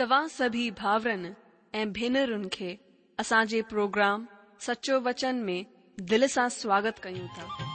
तव्हां 0.00 0.28
सभी 0.32 0.70
भाउरनि 0.78 1.32
ऐं 1.78 1.92
भेनरुनि 1.92 2.48
खे 2.52 2.70
असांजे 3.20 3.60
प्रोग्राम 3.72 4.24
सचो 4.66 5.00
वचन 5.08 5.42
में 5.48 5.64
दिल 6.12 6.26
सां 6.36 6.48
स्वागत 6.56 6.98
कयूं 7.02 7.26
था 7.36 7.69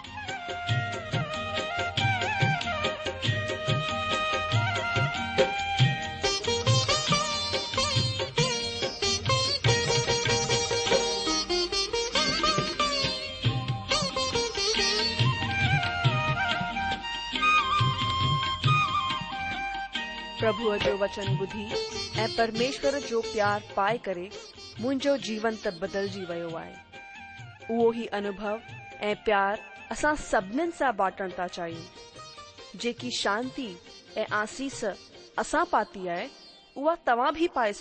प्रभु 20.45 20.75
जो 20.77 20.91
वचन 20.97 21.37
बुधी 21.37 21.63
ए 22.23 22.25
परमेश्वर 22.37 22.97
जो 23.09 23.19
प्यार 23.31 23.63
पाए 23.75 23.97
करे 24.07 24.27
मुंहिंजो 24.81 25.15
जीवन 25.27 25.55
त 25.63 25.67
बदल 25.81 26.09
वियो 26.31 26.49
आहे 26.57 27.75
उहो 27.75 27.89
ही 27.91 28.05
अनुभव 28.17 28.59
ए 29.07 29.13
प्यार 29.29 29.59
असां 29.91 30.13
सा 30.25 30.41
बाटन 30.47 30.95
बाटण 30.97 31.31
था 31.39 31.47
चाहियूं 31.55 32.77
जेकी 32.83 33.11
शांती 33.21 33.67
ऐं 34.17 34.25
आसीस 34.41 34.83
असां 35.45 35.65
पाती 35.71 36.05
है 36.11 36.19
उ 36.77 36.95
तव्हां 37.07 37.33
बि 37.39 37.47
पाए 37.55 37.71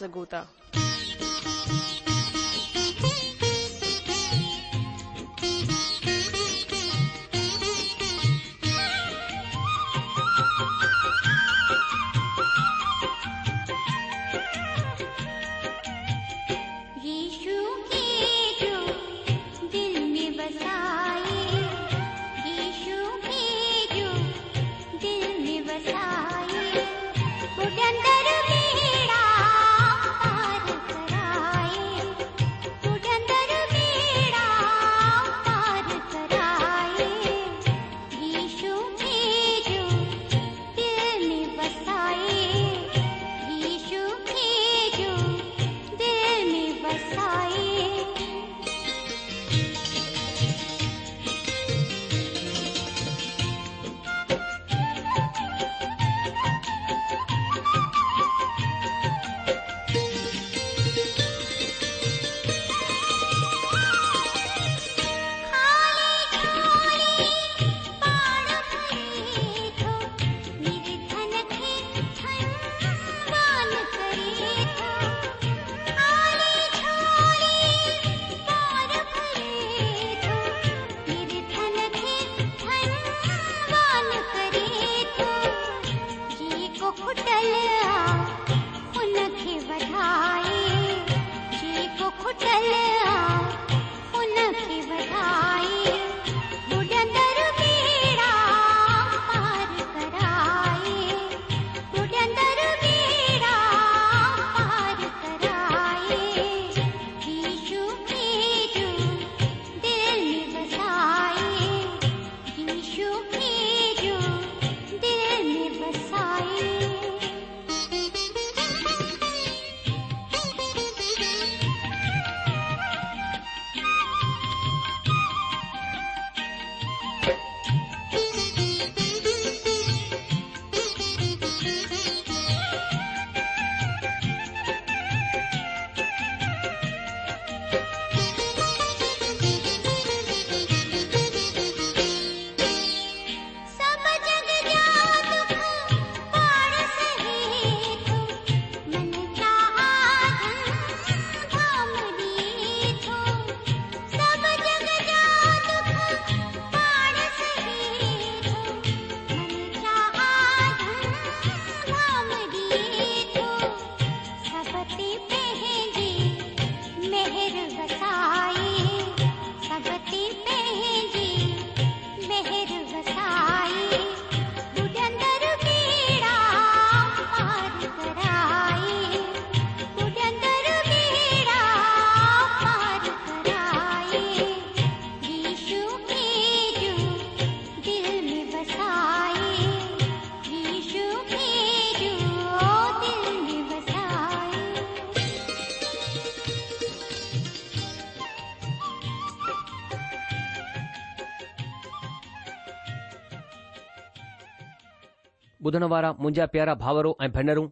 धन 205.74 205.84
वारा 205.92 206.12
मुंहिंजा 206.22 206.46
प्यारा 206.54 206.74
भावरो 206.82 207.12
ऐं 207.26 207.30
भेनरूं 207.36 207.68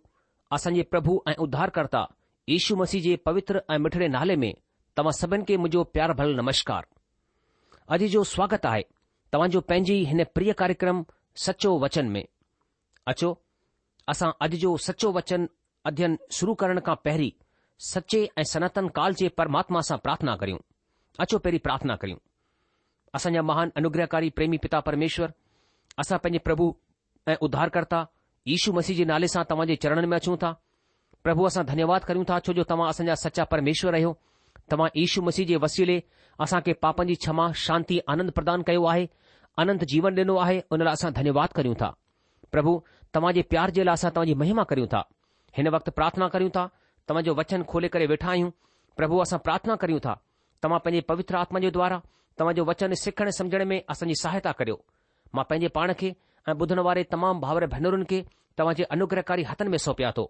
असांजे 0.57 0.83
प्रभु 0.93 1.13
ऐं 1.31 1.35
उद्धारकर्ता 1.45 2.01
यशु 2.49 2.77
मसीह 2.77 3.03
जे 3.03 3.15
पवित्र 3.27 3.61
ऐं 3.75 3.79
मिठड़े 3.85 4.09
नाले 4.17 4.37
में 4.45 4.53
तव्हां 4.97 5.13
सभिनि 5.21 5.45
खे 5.49 5.57
मुंहिंजो 5.63 5.83
प्यार 5.97 6.13
भल 6.21 6.35
नमस्कार 6.41 6.87
अॼु 7.97 8.09
जो 8.15 8.23
स्वागत 8.35 8.67
आहे 8.73 8.83
तव्हांजो 9.33 9.61
पंहिंजे 9.71 9.95
हिन 10.11 10.25
प्रिय 10.37 10.53
कार्यक्रम 10.65 11.05
सचो 11.47 11.71
वचन 11.85 12.09
में 12.15 12.23
अचो 13.15 13.31
असां 14.15 14.31
अॼु 14.47 14.59
जो 14.65 14.73
सचो 14.89 15.13
वचन 15.19 15.49
अध्यन 15.91 16.19
शुरू 16.39 16.55
करण 16.65 16.81
खां 16.87 16.95
पहिरीं 17.07 17.31
सचे 17.95 18.21
ऐं 18.41 18.49
सनातन 18.55 18.89
काल 18.99 19.15
जे 19.21 19.29
परमात्मा 19.43 19.81
सां 19.91 19.99
प्रार्थना 20.07 20.37
करियूं 20.43 20.63
अचो 21.25 21.39
पहिरीं 21.47 21.63
प्रार्थना 21.69 21.97
करियूं 22.05 22.21
असांजा 23.19 23.43
महान 23.53 23.73
अनुग्रहकारी 23.83 24.31
प्रेमी 24.41 24.59
पिता 24.67 24.81
परमेश्वर 24.91 25.33
असां 26.03 26.19
पंहिंजे 26.25 26.45
प्रभु 26.51 26.69
ऐं 27.29 27.35
उधारकर्ता 27.43 28.07
ईशू 28.49 28.73
मसीह 28.73 28.97
जे 28.97 29.05
नाले 29.11 29.29
सां 29.29 29.43
तव्हांजे 29.51 29.77
चरणनि 29.83 30.07
में 30.07 30.17
अचूं 30.17 30.37
था 30.43 30.53
प्रभु 31.25 31.45
असां 31.47 31.65
धन्यवाद 31.67 32.05
कयूं 32.05 32.25
था 32.31 32.39
छोजो 32.47 32.63
तव्हां 32.71 32.89
असांजा 32.91 33.15
सचा 33.25 33.45
परमेश्वर 33.53 33.93
रहियो 33.93 34.17
तव्हां 34.73 34.89
यीशू 34.97 35.23
मसीह 35.23 35.47
जे 35.47 35.57
वसीले 35.65 36.01
असांखे 36.47 36.73
पापनि 36.85 37.15
जी 37.15 37.21
क्षमा 37.23 37.47
शांती 37.65 37.99
आनंद 38.15 38.31
प्रदान 38.39 38.63
कयो 38.67 38.85
आहे 38.93 39.07
आनंद 39.63 39.85
जीवन 39.93 40.17
ॾिनो 40.19 40.37
आहे 40.45 40.61
उन 40.73 40.83
लाइ 40.83 40.93
असां 40.93 41.13
धन्यवाद 41.13 41.53
करियूं 41.57 41.75
था 41.81 41.93
प्रभु 42.53 42.81
तव्हां 43.15 43.33
जे 43.35 43.43
प्यार 43.51 43.71
जे 43.77 43.85
लाइ 43.85 43.95
असां 43.95 44.11
तव्हांजी 44.15 44.35
महिमा 44.43 44.63
करियूं 44.73 44.87
था 44.93 45.03
हिन 45.57 45.69
वक़्तु 45.75 45.91
प्रार्थना 46.01 46.29
करियूं 46.35 46.51
था 46.57 46.67
तव्हांजो 47.09 47.35
वचन 47.39 47.63
खोले 47.71 47.89
करे 47.95 48.07
वेठा 48.13 48.31
आहियूं 48.31 48.51
प्रभु 48.97 49.19
असां 49.25 49.39
प्रार्थना 49.47 49.75
करियूं 49.83 50.01
था 50.05 50.15
तव्हां 50.63 50.79
पंहिंजे 50.85 51.01
पवित्र 51.13 51.37
आत्मा 51.43 51.61
जे 51.67 51.71
द्वारा 51.79 52.01
तव्हांजो 52.39 52.65
वचन 52.71 52.93
सिखण 53.05 53.31
समुझण 53.39 53.65
में 53.73 53.81
असांजी 53.95 54.15
सहायता 54.23 54.53
करियो 54.61 54.81
मां 55.35 55.45
पंहिंजे 55.51 55.69
पाण 55.79 55.93
खे 55.99 56.15
ऐं 56.49 56.53
ॿुधण 56.61 56.79
वारे 56.85 57.03
तमाम 57.11 57.41
भावर 57.41 57.65
भेनरुनि 57.75 58.05
खे 58.11 58.21
तव्हां 58.59 58.75
जे 58.79 58.83
अनुग्रहकारी 58.95 59.43
हथनि 59.51 59.69
में 59.75 59.79
सौंपिया 59.83 60.11
थो 60.17 60.25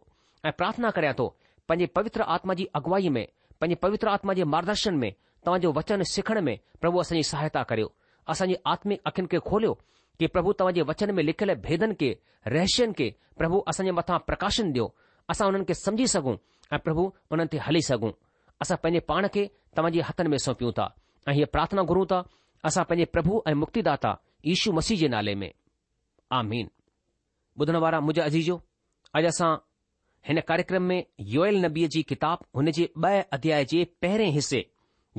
ऐं 0.47 0.50
प्रार्थना 0.59 0.91
करियां 0.97 1.14
थो 1.20 1.26
पंहिंजे 1.69 1.87
पवित्र 1.99 2.23
आत्मा 2.35 2.55
जी 2.59 2.64
अॻुवाई 2.81 3.09
में 3.17 3.25
पंहिंजे 3.61 3.75
पवित्र 3.85 4.09
आत्मा 4.17 4.32
जे 4.41 4.44
मार्गदर्शन 4.55 4.94
में 5.05 5.11
तव्हांजो 5.47 5.73
वचन 5.79 6.03
सिखण 6.12 6.41
में 6.49 6.56
प्रभु 6.81 6.99
असांजी 7.05 7.23
सहायता 7.29 7.62
करियो 7.70 7.91
असांजी 8.35 8.56
आत्मिक 8.75 9.00
अखियुनि 9.11 9.29
खे 9.35 9.38
खोलियो 9.49 9.73
कि 10.19 10.26
प्रभु 10.35 10.53
तव्हां 10.59 10.75
जे 10.79 10.82
वचन 10.91 11.14
में 11.14 11.23
लिखयल 11.23 11.55
भेदन 11.67 11.93
खे 12.03 12.11
रहस्यनि 12.56 12.93
खे 13.00 13.08
प्रभु 13.43 13.58
असांजे 13.73 13.93
मथां 14.00 14.19
प्रकाशन 14.29 14.69
ॾियो 14.73 14.87
असां 15.35 15.49
उन्हनि 15.53 15.65
खे 15.70 15.75
सम्झी 15.85 16.06
सघूं 16.17 16.37
ऐं 16.73 16.79
प्रभु 16.88 17.06
हुननि 17.32 17.49
ते 17.55 17.65
हली 17.69 17.82
सघूं 17.88 18.11
असां 18.67 18.76
पंहिंजे 18.85 19.00
पाण 19.12 19.29
खे 19.37 19.49
तव्हांजे 19.76 20.00
हथनि 20.11 20.29
में 20.35 20.38
सौंपियूं 20.47 20.73
था 20.79 20.87
ऐ 21.35 21.44
प्रार्थना 21.56 21.82
घुरूं 21.91 22.06
था 22.12 22.20
असां 22.70 22.85
पंहिंजे 22.93 23.11
प्रभु 23.17 23.43
ऐं 23.50 23.55
मुक्तिदाता 23.65 24.15
यीशू 24.53 24.73
मसीह 24.81 24.99
जे 25.05 25.08
नाले 25.17 25.35
में 25.43 25.50
आमीन 26.38 26.69
ॿुधण 27.61 27.76
वारा 27.84 27.99
मुंहिंजो 28.05 28.23
अजीजो 28.31 28.55
अॼु 29.19 29.26
असां 29.31 29.50
हिन 30.29 30.40
कार्यक्रम 30.50 30.82
में 30.90 31.00
योल 31.32 31.58
नबीअ 31.64 31.88
जी 31.94 32.02
किताब 32.12 32.46
हुन 32.58 32.70
जे 32.79 32.87
ब॒ 33.05 33.19
अध्याय 33.38 33.64
जे 33.73 33.82
पहिरें 34.05 34.31
हिस्से 34.37 34.61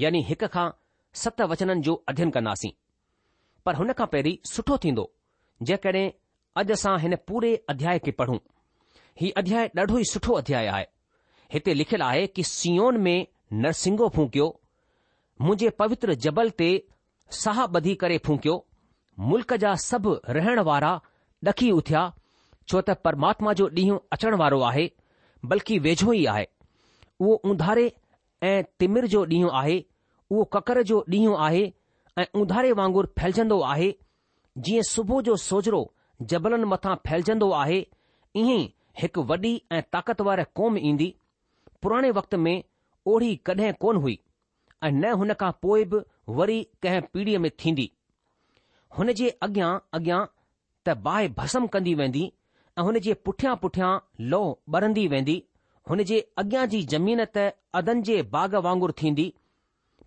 यानी 0.03 0.21
हिक 0.29 0.45
खां 0.55 0.65
सत 1.23 1.41
वचननि 1.51 1.81
जो 1.87 1.93
अध्यन 2.13 2.29
कंदासीं 2.37 2.71
पर 3.67 3.75
हुन 3.81 3.93
खां 3.99 4.07
पहिरीं 4.15 4.35
सुठो 4.53 4.77
थींदो 4.85 5.05
जेकॾहिं 5.71 6.07
अॼु 6.63 6.73
असां 6.79 6.95
हिन 7.05 7.15
पूरे 7.31 7.53
अध्याय 7.75 7.99
खे 8.07 8.11
पढ़ूं 8.23 8.39
हीउ 9.21 9.37
अध्याय 9.43 9.71
ॾाढो 9.81 9.99
ई 10.05 10.09
सुठो 10.15 10.39
अध्याय 10.43 10.67
आहे 10.75 10.85
हिते 11.57 11.73
लिखियलु 11.81 12.05
आहे 12.09 12.25
की 12.39 12.43
सीओन 12.57 13.01
में 13.07 13.15
नरसिंगो 13.65 14.09
फूकियो 14.19 14.47
मुंहिंजे 15.41 15.69
पवित्र 15.83 16.13
जबल 16.27 16.49
ते 16.63 16.71
साह 17.43 17.65
ॿधी 17.81 17.93
करे 18.05 18.17
फूकियो 18.29 18.57
मुल्क 19.19 19.53
जा 19.61 19.73
सभु 19.85 20.13
रहण 20.29 20.59
वारा 20.67 20.91
ॾखी 21.47 21.69
उथिया 21.79 22.01
छो 22.69 22.81
त 22.87 22.89
परमात्मा 23.05 23.53
जो 23.59 23.65
ॾींहुं 23.79 23.97
अचण 24.15 24.35
वारो 24.41 24.59
आहे 24.69 24.85
बल्कि 25.53 25.77
वेझो 25.87 26.13
ई 26.13 26.23
आहे 26.33 26.45
उहो 27.19 27.33
उंधारे 27.51 27.83
ऐं 28.51 28.63
तिमिर 28.79 29.07
जो 29.15 29.23
ॾींहुं 29.33 29.51
आहे 29.61 29.75
उहो 30.31 30.43
ककर 30.55 30.81
जो 30.91 31.03
ॾींहुं 31.15 31.35
आहे 31.47 31.61
ऐं 32.21 32.25
उध्हारे 32.41 32.71
वांगुरु 32.79 33.07
फैलजंदो 33.19 33.59
आहे 33.73 33.91
जीअं 34.67 34.83
सुबुह 34.91 35.21
जो 35.29 35.35
सोजरो 35.47 35.81
जबलनि 36.33 36.63
मथां 36.73 36.95
फैलजंदो 37.09 37.51
आहे 37.63 37.79
ईअं 38.43 38.65
हिकु 39.01 39.23
वॾी 39.33 39.53
ऐं 39.77 39.81
ताकतवर 39.93 40.43
क़ौम 40.55 40.77
ईंदी 40.91 41.13
पुराणे 41.83 42.11
वक़्त 42.21 42.35
में 42.45 42.55
ओढ़ी 43.13 43.35
कॾहिं 43.45 43.73
कोन 43.83 43.95
हुई 44.07 44.19
ऐं 44.83 44.91
न 44.91 45.11
हुन 45.21 45.33
खां 45.43 45.51
पोइ 45.61 45.83
बि 45.91 46.01
वरी 46.39 46.61
कंहिं 46.83 47.01
पीढ़ीअ 47.13 47.39
में 47.39 47.49
थींदी 47.65 47.91
हुन 48.97 49.11
जे 49.19 49.29
अॻियां 49.45 49.69
अॻियां 49.97 50.17
त 50.85 50.95
बाहि 51.05 51.27
भसम 51.37 51.67
कंदी 51.75 51.93
वेंदी 52.01 52.23
ऐं 52.77 52.83
हुन 52.89 52.99
जे 53.05 53.13
पुठियां 53.27 53.53
पुठियां 53.63 53.91
लौ 54.33 54.41
ॿरंदी 54.79 55.05
वेंदी 55.13 55.35
हुन 55.91 56.03
जे 56.11 56.19
अॻियां 56.41 56.65
जी 56.73 56.81
ज़मीन 56.93 57.23
त 57.27 57.45
अदन 57.81 58.01
जे 58.09 58.17
बाग 58.35 58.55
वांगुरु 58.67 58.93
थींदी 59.01 59.25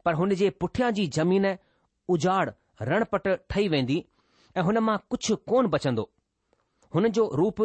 पर 0.09 0.15
हुन 0.23 0.35
जे 0.43 0.51
पुठियां 0.65 0.91
जी 0.99 1.07
ज़मीन 1.19 1.49
उजाड़ 2.17 2.51
रणपट 2.91 3.29
ठही 3.55 3.67
वेंदी 3.75 3.99
ऐं 4.57 4.67
हुन 4.71 4.79
मां 4.89 4.97
कुझु 5.15 5.37
कोन 5.53 5.71
बचंदो 5.77 6.07
हुन 6.97 7.09
जो 7.21 7.27
रूप 7.43 7.63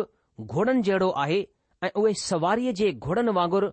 घोड़नि 0.52 0.82
जहिड़ो 0.90 1.10
आहे 1.26 1.40
ऐं 1.84 1.92
उहे 2.04 2.14
सवारीअ 2.28 2.76
जे 2.82 2.90
घोड़नि 3.10 3.36
वांगुरु 3.40 3.72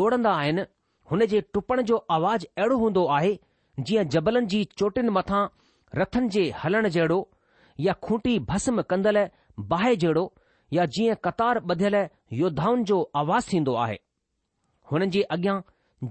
डोड़ंदा 0.00 0.32
आहिनि 0.44 0.64
हुन 1.12 1.26
जे 1.34 1.40
टुपण 1.56 1.82
जो 1.92 1.96
आवाज़ 2.18 2.46
अहिड़ो 2.56 2.78
हूंदो 2.82 3.06
आहे 3.18 3.34
जीअं 3.90 4.04
जबलनि 4.16 4.50
जी 4.56 4.64
चोटियुनि 4.80 5.14
मथां 5.18 5.42
रथनि 5.98 6.28
जे 6.34 6.44
हलण 6.62 6.88
जहिड़ो 6.94 7.18
या 7.86 7.92
खूंटी 8.04 8.38
भस्म 8.50 8.82
कंदल 8.90 9.18
बाहि 9.72 9.96
जहिड़ो 10.04 10.24
या 10.76 10.84
जीअं 10.96 11.16
कतार 11.24 11.58
ॿधियल 11.74 11.96
योद्धाउनि 12.40 12.84
जो 12.90 12.98
आवाज़ 13.22 13.48
थींदो 13.52 13.74
आहे 13.84 13.98
हुननि 14.92 15.06
जे 15.16 15.22
अॻियां 15.36 15.56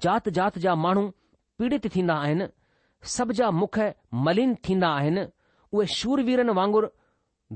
जात 0.05 0.29
जात 0.37 0.57
जा 0.65 0.75
माण्हू 0.83 1.07
पीड़ित 1.59 1.87
थींदा 1.95 2.13
आहिनि 2.27 2.47
सभ 3.15 3.31
जा 3.39 3.49
मुख 3.61 3.79
मलिन 4.27 4.55
थींदा 4.67 4.89
आहिनि 4.99 5.25
उहे 5.73 5.87
शूरवीरनि 5.95 6.51
वांगुरु 6.59 6.87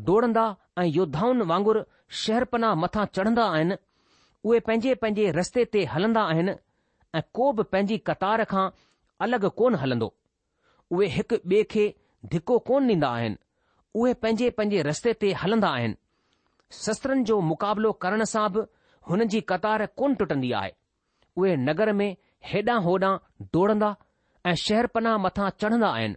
डोड़ंदा 0.10 0.46
ऐं 0.80 0.86
योद्धाउनि 0.88 1.46
वांगुरु 1.52 1.82
शहरपना 2.24 2.74
मथां 2.84 3.06
चढ़ंदा 3.16 3.46
आहिनि 3.58 3.76
उहे 4.48 4.60
पंहिंजे 4.68 4.96
पंहिंजे 5.04 5.30
रस्ते 5.40 5.66
ते 5.76 5.86
हलंदा 5.94 6.24
आहिनि 6.34 6.54
ऐं 7.20 7.22
को 7.40 7.52
बि 7.60 7.64
पंहिंजी 7.72 7.98
कतार 8.12 8.44
खां 8.52 8.66
अलॻि 9.28 9.50
कोन 9.62 9.76
हलंदो 9.84 10.10
उहे 10.92 11.08
हिकु 11.16 11.40
ॿिए 11.54 11.64
खे 11.74 11.86
धिको 12.32 12.58
कोन 12.68 12.90
ॾींदा 12.90 13.08
आहिनि 13.10 13.36
उहे 13.96 14.14
पंहिंजे 14.22 14.50
पंहिंजे 14.58 14.82
रस्ते 14.90 15.14
ते 15.24 15.32
हलंदा 15.44 15.70
आहिनि 15.78 15.96
शस्त्रनि 16.80 17.24
जो 17.30 17.40
मुक़ाबिलो 17.50 17.92
करण 18.06 18.24
सां 18.34 18.48
बि 18.54 18.62
हुननि 19.10 19.26
जी 19.34 19.42
क़तार 19.52 19.86
कोन 20.02 20.16
टुटंदी 20.22 20.52
आहे 20.62 20.72
उहे 21.38 21.56
नगर 21.68 21.92
में 22.00 22.10
हेॾां 22.54 22.80
होॾां 22.84 23.14
डोड़ंदा 23.54 23.96
ऐं 24.46 24.56
शहर 24.64 24.88
पना 24.98 25.18
मथां 25.28 25.50
चढ़ंदा 25.62 25.90
आहिनि 26.00 26.16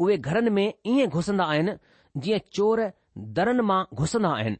उहे 0.00 0.16
घरनि 0.18 0.50
में 0.58 0.66
ईअं 0.66 1.08
घुसंदा 1.08 1.44
आहिनि 1.54 1.76
जीअं 2.26 2.38
चोर 2.52 2.84
दरनि 3.40 3.62
मां 3.70 3.80
घुसंदा 4.00 4.34
आहिनि 4.40 4.58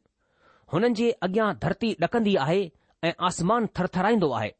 हुननि 0.72 0.90
जे 1.00 1.10
अॻियां 1.28 1.52
धरती 1.66 1.92
ॾकंदी 2.06 2.36
आहे 2.46 2.60
ऐं 3.04 3.12
आसमान 3.30 3.68
थरथराईंदो 3.78 4.32
आहे 4.40 4.50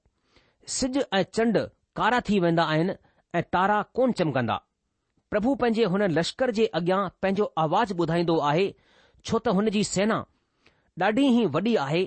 सिज 0.79 1.03
ऐं 1.15 1.23
चंड 1.33 1.59
कारा 1.99 2.21
थी 2.29 2.39
वेंदा 2.47 2.65
आहिनि 2.75 2.97
ऐं 3.39 3.43
तारा 3.53 3.81
कोन 3.99 4.13
चमकंदा 4.23 4.59
પ્રભુ 5.35 5.53
પંજે 5.61 5.87
હણ 5.91 6.13
લશ્કરજે 6.17 6.65
અગ્યા 6.79 7.11
પંજો 7.23 7.45
आवाज 7.61 7.91
બુધાઈ 8.01 8.27
દો 8.31 8.35
આહે 8.51 8.67
છોત 9.27 9.49
હણજી 9.53 9.83
સેના 9.95 10.23
ડાડી 10.97 11.31
હી 11.37 11.47
વડી 11.57 11.77
આહે 11.85 12.03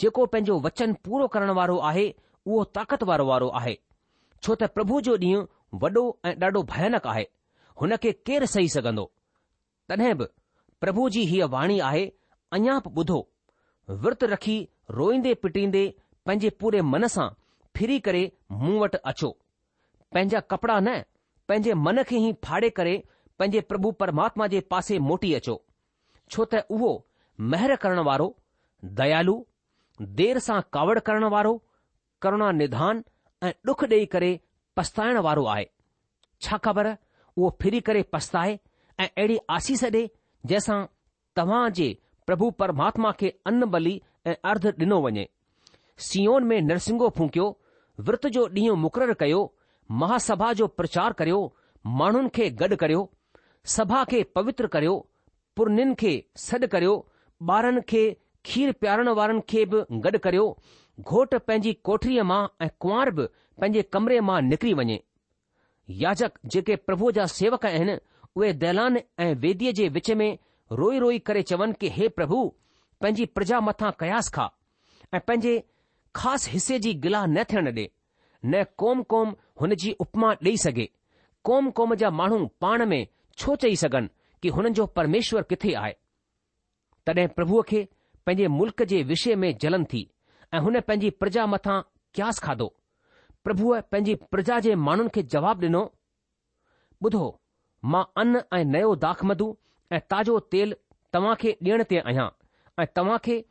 જેકો 0.00 0.24
પંજો 0.32 0.56
વચન 0.64 0.94
પૂરો 1.04 1.28
કરણ 1.34 1.52
વાળો 1.58 1.76
આહે 1.90 2.06
વો 2.52 2.64
તાકતવાર 2.78 3.20
વાળો 3.28 3.52
આહે 3.60 3.74
છોત 4.46 4.66
પ્રભુ 4.78 4.98
જો 5.08 5.14
દી 5.24 5.36
વડો 5.84 6.04
એ 6.30 6.34
ડાડો 6.40 6.62
ભયાનક 6.72 7.06
આહે 7.12 7.24
હનકે 7.80 8.12
કેર 8.26 8.42
સહી 8.56 8.68
સગંદો 8.76 9.06
તનેબ 9.92 10.26
પ્રભુજી 10.82 11.24
હી 11.34 11.46
વાણી 11.56 11.80
આહે 11.90 12.04
અняપ 12.58 12.90
બુધો 12.98 13.20
વ્રત 14.02 14.26
રાખી 14.34 14.60
રોઈ 14.98 15.22
દે 15.30 15.34
પટી 15.42 15.68
દે 15.78 15.84
પંજે 16.26 16.50
પૂરે 16.58 16.82
મનસા 16.92 17.30
ફ્રી 17.74 18.02
કરે 18.06 18.24
મૂવટ 18.66 18.98
અચો 19.12 19.34
પંજા 20.10 20.42
કપડા 20.52 20.82
ન 20.86 21.04
पंहिंजे 21.48 21.74
मन 21.86 22.02
खे 22.10 22.18
ई 22.18 22.32
फाड़े 22.46 22.70
करे 22.78 22.92
पंहिंजे 23.38 23.60
प्रभु 23.72 23.90
परमात्मा 24.02 24.46
जे 24.54 24.60
पासे 24.74 24.98
मोटी 25.08 25.32
अचो 25.40 25.56
छो 26.30 26.44
त 26.52 26.62
उहो 26.76 26.92
महर 27.54 27.74
करण 27.84 28.00
वारो 28.10 28.28
दयालु 29.00 29.34
देर 30.20 30.38
सां 30.46 30.60
कावड़ 30.76 30.98
करण 31.08 31.24
वारो 31.36 31.54
करुणा 32.26 32.50
निधान 32.60 33.02
ऐं 33.48 33.52
डुख 33.70 33.84
ॾेई 33.90 34.06
करे 34.14 34.30
पछताइण 34.80 35.18
वारो 35.26 35.44
आहे 35.56 35.66
छा 36.46 36.56
ख़बर 36.66 36.88
उहो 36.94 37.50
फिरी 37.64 37.80
करे 37.90 38.02
पछताए 38.16 38.54
ऐं 38.54 39.08
अहिड़ी 39.08 39.38
आसीस 39.56 39.84
ॾे 39.84 39.90
जंहिंसां 39.90 40.80
तव्हां 41.40 41.62
जे 41.80 41.88
प्रभु 42.30 42.50
परमात्मा 42.62 43.12
खे 43.20 43.32
अन 43.52 43.64
बली 43.76 43.94
ऐं 44.26 44.34
अर्ध 44.52 44.66
ॾिनो 44.80 45.00
वञे 45.06 45.28
सीओन 46.10 46.44
में 46.52 46.60
नरसिंगो 46.72 47.08
फूकियो 47.20 47.48
विर्त 48.08 48.26
जो 48.38 48.46
ॾींहुं 48.58 48.76
मुक़ररु 48.86 49.14
कयो 49.24 49.42
महासभा 49.90 50.52
जो 50.52 50.66
प्रचार 50.66 51.12
करियो 51.18 51.40
माण्हुनि 52.00 52.28
खे 52.34 52.48
गॾु 52.60 52.76
करियो 52.80 53.10
सभा 53.76 54.02
खे 54.10 54.22
पवित्र 54.34 54.66
करियो 54.74 54.94
पुरनिन 55.56 55.94
खे 55.98 56.12
सॾु 56.44 56.66
करियो 56.72 56.94
ॿारनि 57.50 57.80
खे 57.88 58.02
खीर 58.46 58.72
प्यारण 58.80 59.08
वारनि 59.18 59.40
खे 59.48 59.64
बि 59.72 59.82
गॾु 60.06 60.18
करियो 60.24 60.46
घोट 61.00 61.34
पंहिंजी 61.34 61.72
कोठरीअ 61.88 62.24
मां 62.30 62.42
ऐं 62.64 62.68
कुंवार 62.80 63.10
बि 63.18 63.26
पंहिंजे 63.60 63.82
कमरे 63.96 64.20
मां 64.30 64.40
निकिरी 64.48 64.72
वञे 64.80 64.98
याजक 66.02 66.38
जेके 66.54 66.76
प्रभु 66.88 67.10
जा 67.18 67.26
सेवक 67.38 67.66
आहिनि 67.66 67.96
उहे 68.36 68.52
दैलान 68.64 68.98
ऐं 69.26 69.34
वेदीअ 69.44 69.72
जे 69.80 69.88
विच 69.96 70.10
में 70.20 70.28
रोई 70.82 70.98
रोई 71.04 71.18
करे 71.30 71.42
चवनि 71.52 71.72
कि 71.80 71.88
हे 71.96 72.08
प्रभु 72.20 72.40
पंहिंजी 73.00 73.26
प्रजा 73.38 73.60
मथां 73.70 73.90
कयास 74.04 74.28
खा 74.38 74.48
ऐं 75.14 75.20
पंहिंजे 75.26 75.56
ख़ासि 76.22 76.50
हिस्से 76.56 76.78
जी 76.88 76.94
गिलाह 77.06 77.26
न 77.26 77.42
थियणु 77.52 77.70
ॾे 77.80 77.86
न 78.44 78.64
कोम 78.78 79.02
कोम 79.12 79.34
हुन 79.60 79.74
जी 79.82 79.92
उपमा 80.04 80.30
ॾेई 80.44 80.56
सघे 80.64 80.88
कोम 81.48 81.70
कोम 81.78 81.94
जा 82.00 82.10
माण्हू 82.20 82.46
पाण 82.60 82.84
में 82.88 83.06
छो 83.38 83.54
चई 83.62 83.76
सघनि 83.82 84.08
कि 84.42 84.48
हुननि 84.56 84.70
जो 84.78 84.86
परमेश्वर 84.98 85.42
किथे 85.50 85.72
आहे 85.82 85.92
तॾहिं 87.06 87.26
प्रभुअ 87.36 87.62
खे 87.68 87.80
पंहिंजे 88.26 88.46
मुल्क़ 88.56 88.82
जे 88.92 89.02
विषय 89.12 89.34
में 89.44 89.50
जलन 89.62 89.84
थी 89.92 90.02
ऐं 90.54 90.60
हुन 90.66 90.80
पंहिंजी 90.80 91.10
प्रजा 91.22 91.46
मथां 91.54 91.80
क्यास 92.14 92.38
खाधो 92.46 92.68
प्रभुअ 93.44 93.80
पंहिंजी 93.92 94.14
प्रजा 94.34 94.58
जे 94.66 94.74
माण्हुनि 94.88 95.10
खे 95.14 95.22
जवाब 95.36 95.64
ॾिनो 95.64 95.82
ॿुधो 97.06 97.24
मां 97.94 98.04
अन 98.22 98.40
ऐं 98.58 98.64
नयो 98.76 98.94
दाख 99.08 99.24
ऐं 99.92 100.00
ताज़ो 100.10 100.38
तेल 100.54 100.76
तव्हां 101.12 101.34
खे 101.44 101.56
ॾियण 101.64 101.82
ते 101.90 101.98
आहियां 102.06 102.28
ऐं 102.82 102.86
तव्हां 102.96 103.18
खे 103.26 103.42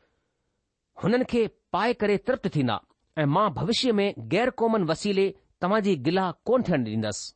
हुननि 1.03 1.25
खे 1.35 1.45
पाए 1.73 1.93
करे 2.01 2.17
तृप्त 2.29 2.47
थींदा 2.55 2.79
ऐं 3.17 3.25
मां 3.29 3.49
भविष्य 3.53 3.91
में 3.91 4.13
गैर 4.29 4.49
क़ौमन 4.59 4.83
वसीले 4.91 5.25
तव्हां 5.61 5.81
जी 5.87 5.95
गिलाह 6.05 6.31
कोन 6.49 6.63
थियण 6.69 6.85
ॾींदसि 6.91 7.33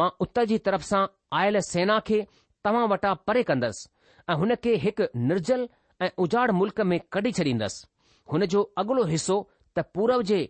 मां 0.00 0.08
उतर 0.26 0.44
जी 0.52 0.58
तरफ़ 0.68 0.82
सां 0.84 1.06
आयल 1.40 1.58
सेना 1.66 1.98
खे 2.08 2.18
तव्हां 2.64 2.88
वटां 2.94 3.14
परे 3.26 3.42
कंदसि 3.50 3.88
ऐं 4.30 4.34
हुन 4.40 4.54
खे 4.64 4.74
हिकु 4.86 5.06
निर्जल 5.32 5.68
ऐं 6.02 6.10
उजाड़ 6.26 6.50
मुल्क 6.62 6.80
में 6.92 6.98
कढी 7.12 7.32
छॾींदसि 7.40 7.86
हुन 8.32 8.46
जो 8.54 8.62
अॻिलो 8.82 9.04
हिसो 9.14 9.38
त 9.76 9.84
पूरब 9.94 10.22
जे 10.32 10.40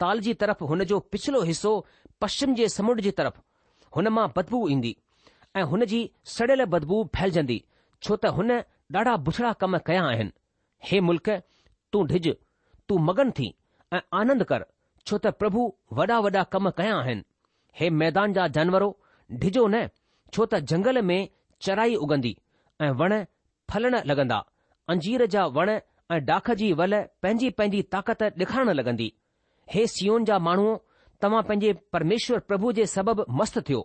ताल 0.00 0.20
जी 0.26 0.34
तरफ़ 0.42 0.64
हुन 0.72 0.84
जो 0.94 1.00
पिछलो 1.14 1.42
हिसो 1.52 1.74
पश्चिम 2.22 2.54
जे 2.60 2.68
समुंड 2.76 3.00
जी 3.06 3.10
तरफ़ 3.22 3.40
हुन 3.96 4.08
मां 4.18 4.26
बदबू 4.36 4.68
ईंदी 4.76 4.96
ऐं 5.56 5.62
हुन 5.74 5.84
जी 5.92 6.00
सड़ियल 6.36 6.64
बदबू 6.76 7.02
फैलजंदी 7.18 7.62
छो 8.02 8.16
त 8.24 8.34
हुन 8.40 8.60
ॾाढा 9.00 9.16
बुछड़ा 9.28 9.52
कम 9.64 9.76
कया 9.90 10.04
आहिनि 10.14 10.32
हे 10.90 11.00
मुल्क़ 11.10 11.28
तूं 11.92 12.06
डिॼ 12.14 12.30
तूं 12.90 12.98
मगन 13.06 13.30
थी 13.38 13.46
ऐं 13.96 14.00
आनंद 14.20 14.42
कर 14.52 14.62
छो 15.06 15.16
त 15.24 15.30
प्रभु 15.42 15.62
वॾा 15.98 16.16
वॾा 16.24 16.42
कम 16.54 16.68
कया 16.80 16.94
आहिनि 17.02 17.22
हे 17.80 17.90
मैदान 18.00 18.32
जा 18.38 18.46
जानवरो 18.56 18.88
डिजो 19.44 19.66
न 19.74 19.86
छो 20.34 20.46
त 20.50 20.58
जंगल 20.72 20.98
में 21.12 21.20
चराई 21.68 21.94
उगंदी 22.06 22.32
ऐं 22.82 22.90
वण 23.02 23.14
फलण 23.70 23.96
लॻंदा 24.12 24.38
अंजीर 24.94 25.26
जा 25.36 25.44
वण 25.60 25.70
ऐं 26.14 26.18
डाख 26.32 26.50
जी 26.62 26.72
वल 26.82 26.98
पंहिंजी 27.22 27.50
पंहिंजी 27.60 27.82
ताकत 27.98 28.22
ॾेखारण 28.44 28.72
लॻंदी 28.80 29.08
हे 29.74 29.86
सीओन 29.96 30.24
जा 30.30 30.38
माण्हू 30.50 30.74
तव्हां 31.22 31.42
पंहिंजे 31.52 31.72
परमेश्वर 31.94 32.42
प्रभु 32.50 32.72
जे 32.82 32.86
सबबि 32.98 33.28
मस्तु 33.42 33.60
थियो 33.72 33.84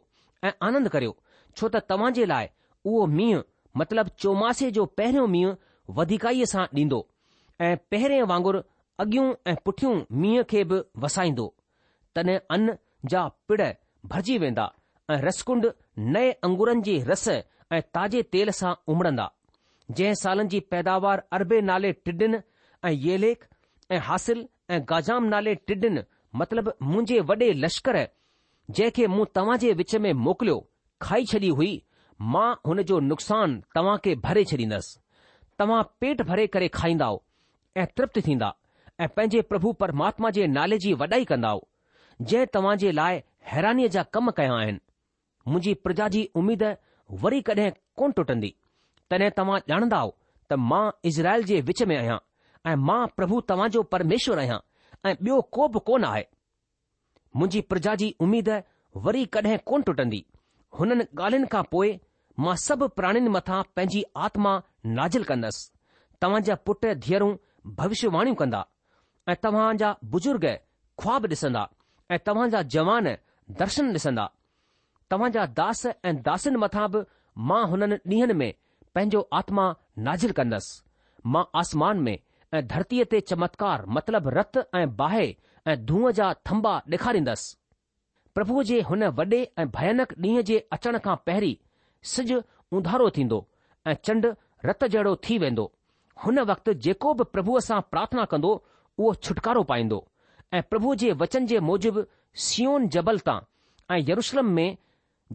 ऐं 0.50 0.56
आनंद 0.70 0.90
करियो 0.98 1.16
छो 1.58 1.68
त 1.76 1.86
तव्हां 1.94 2.12
जे 2.18 2.26
लाइ 2.36 2.50
उहो 2.94 3.06
मींहुं 3.20 3.46
मतिलबु 3.84 4.18
चौमासे 4.26 4.72
जो 4.80 4.90
पहिरियों 5.02 5.28
मींहुं 5.38 5.56
वधिकाईअ 6.02 6.52
सां 6.56 6.68
ॾींदो 6.84 7.04
ऐं 7.70 7.76
पहिरें 7.94 8.20
वांगुरु 8.34 8.66
अॻियूं 9.00 9.34
ऐं 9.52 9.56
पुठियूं 9.66 9.94
मींहं 10.22 10.44
खे 10.50 10.64
बि 10.72 10.78
वसाईंदो 11.06 11.46
तॾहिं 12.16 12.38
अन 12.56 12.76
जा 13.14 13.24
पिड़ 13.48 13.62
भरिजी 14.12 14.38
वेंदा 14.44 14.72
ऐं 15.12 15.18
रसकुंड 15.24 15.72
नए 16.16 16.30
अंगुरनि 16.48 16.82
जी 16.90 16.94
रस 17.10 17.28
ऐं 17.34 17.82
ताजे 17.98 18.22
तेल 18.36 18.50
सां 18.60 18.72
उमड़ंदा 18.94 19.26
जंहिं 19.98 20.14
सालनि 20.24 20.48
जी 20.54 20.60
पैदावार 20.74 21.24
अरबे 21.40 21.60
नाले 21.72 21.92
टिडिन 22.08 22.40
ऐं 22.86 22.92
ये 23.08 23.34
ऐं 23.92 24.00
हासिल 24.10 24.46
ऐं 24.76 24.80
गाजाम 24.94 25.24
नाले 25.34 25.56
टिडिन 25.72 26.04
मतिलब 26.44 26.72
मुंहिंजे 26.92 27.20
वॾे 27.32 27.52
लश्कर 27.66 28.00
जंहिंखे 28.72 29.08
मूं 29.18 29.26
तव्हां 29.40 29.58
जे 29.66 29.74
विच 29.82 29.96
में 30.08 30.12
मोकिलियो 30.30 30.58
खाई 31.08 31.26
छॾी 31.34 31.50
हुई 31.60 31.74
मां 32.36 32.48
हुन 32.70 32.82
जो 32.94 33.00
नुक़सान 33.14 33.60
तव्हां 33.78 33.98
खे 34.08 34.16
भरे 34.28 34.44
छॾींदसि 34.52 35.00
तव्हां 35.64 35.84
पेट 36.06 36.22
भरे 36.32 36.48
करे 36.58 36.68
खाईंदा 36.82 37.16
ऐं 37.78 37.86
तृप्त 38.00 38.20
थींदा 38.30 38.52
ऐं 39.04 39.08
पंहिंजे 39.16 39.42
प्रभु 39.52 39.72
परमात्मा 39.80 40.30
जे 40.36 40.46
नाले 40.48 40.78
जी 40.84 40.92
वॾाई 41.00 41.26
कंदा 41.32 41.50
जंहिं 42.22 42.46
तव्हां 42.54 42.76
जे 42.84 42.92
लाइ 43.00 43.18
हैरानीअ 43.54 43.88
जा 43.96 44.04
कम 44.18 44.30
कया 44.38 44.54
आहिनि 44.58 44.80
मुंहिंजी 45.48 45.74
प्रजा 45.88 46.08
जी 46.14 46.22
उमीद 46.42 46.64
वरी 47.24 47.42
कॾहिं 47.50 47.70
कोन 48.02 48.12
टुटंदी 48.20 48.54
तॾहिं 49.14 49.30
तव्हां 49.40 49.60
ॼाणंदा 49.72 50.00
त 50.50 50.54
मां 50.72 50.84
इज़राइल 51.12 51.44
जे 51.50 51.60
विच 51.72 51.84
में 51.92 51.96
आहियां 51.98 52.18
ऐं 52.72 52.76
मां 52.92 53.00
प्रभु 53.18 53.40
तव्हांजो 53.52 53.82
परमेश्वर 53.96 54.40
आहियां 54.46 54.60
ऐं 55.10 55.14
ॿियो 55.16 55.42
को 55.58 55.68
बि 55.76 55.80
कोन 55.92 56.06
आहे 56.12 56.24
मुंहिंजी 57.40 57.62
प्रजा 57.74 57.96
जी 58.04 58.10
उमीद 58.28 58.50
वरी 59.08 59.26
कॾहिं 59.38 59.58
कोन 59.74 59.82
टुटंदी 59.90 60.22
हुननि 60.80 61.06
ॻाल्हियुनि 61.26 61.48
खां 61.58 61.64
पोइ 61.76 61.92
मां 62.48 62.56
सभु 62.68 62.88
प्राणीनि 63.02 63.36
मथां 63.36 63.62
पंहिंजी 63.76 64.04
आत्मा 64.30 64.56
नाज़िल 65.02 65.24
कंदसि 65.34 65.70
तव्हां 66.22 66.42
जा 66.52 66.56
पुट 66.70 66.86
धीअरूं 67.08 67.30
भविष्यवाणियूं 67.84 68.40
कंदा 68.44 68.62
ऐं 69.30 69.36
तव्हां 69.44 69.78
जा 69.78 69.96
बुजुर्ग 70.14 70.46
ख़्वाब 71.02 71.26
ॾिसंदा 71.28 71.62
ऐं 72.12 72.18
तव्हां 72.26 72.50
जा 72.50 72.62
जवान 72.76 73.06
दर्शन 73.62 73.92
ॾिसंदा 73.98 74.26
तव्हां 75.12 75.32
जा 75.38 75.46
दास 75.60 75.86
ऐं 75.88 76.14
दासनि 76.28 76.58
मथां 76.64 76.88
बि 76.96 77.02
मां 77.52 77.62
हुननि 77.72 77.98
ॾींहनि 78.14 78.34
में 78.42 78.54
पंहिंजो 78.96 79.22
आत्मा 79.42 79.66
नाज़िर 80.08 80.32
कंदसि 80.40 81.30
मां 81.36 81.44
आसमान 81.62 82.00
में 82.08 82.14
ऐं 82.54 82.62
धरतीअ 82.74 83.06
ते 83.16 83.22
चमत्कार 83.32 83.86
मतिलब 83.98 84.28
रत 84.38 84.58
ऐं 84.82 84.86
बाहि 85.02 85.28
ऐं 85.74 85.78
धूअ 85.90 86.12
जा 86.22 86.30
थंबा 86.52 86.76
ॾेखारींदसि 86.96 87.56
प्रभुअ 88.38 88.64
जे 88.72 88.80
हुन 88.92 89.04
वॾे 89.22 89.26
ऐं 89.64 89.68
भयानक 89.80 90.14
ॾींहं 90.22 90.44
जे 90.52 90.60
अचण 90.78 90.98
खां 91.08 91.16
पहिरीं 91.30 91.56
सिॼु 92.14 92.40
उंधारो 92.78 93.10
थींदो 93.18 93.46
ऐं 93.88 93.98
चंड 94.10 94.32
रत 94.72 94.84
जहिड़ो 94.98 95.16
थी 95.28 95.38
वेंदो 95.48 95.72
हुन 96.28 96.40
वक़्तु 96.54 96.74
जेको 96.90 97.14
बि 97.24 97.30
प्रभुअ 97.38 97.60
सां 97.72 97.82
प्रार्थना 97.96 98.26
कंदो 98.36 98.54
उहो 99.00 99.14
छुटकारो 99.28 99.64
पाईंदो 99.72 99.98
ऐं 100.54 100.62
प्रभु 100.70 100.96
जे 101.02 101.12
वचन 101.22 101.46
जे 101.52 101.60
मूजिबि 101.70 102.04
सियोन 102.44 102.88
जबल 102.96 103.20
तां 103.30 103.40
ऐं 103.96 104.00
यरूशलम 104.10 104.46
में 104.60 104.78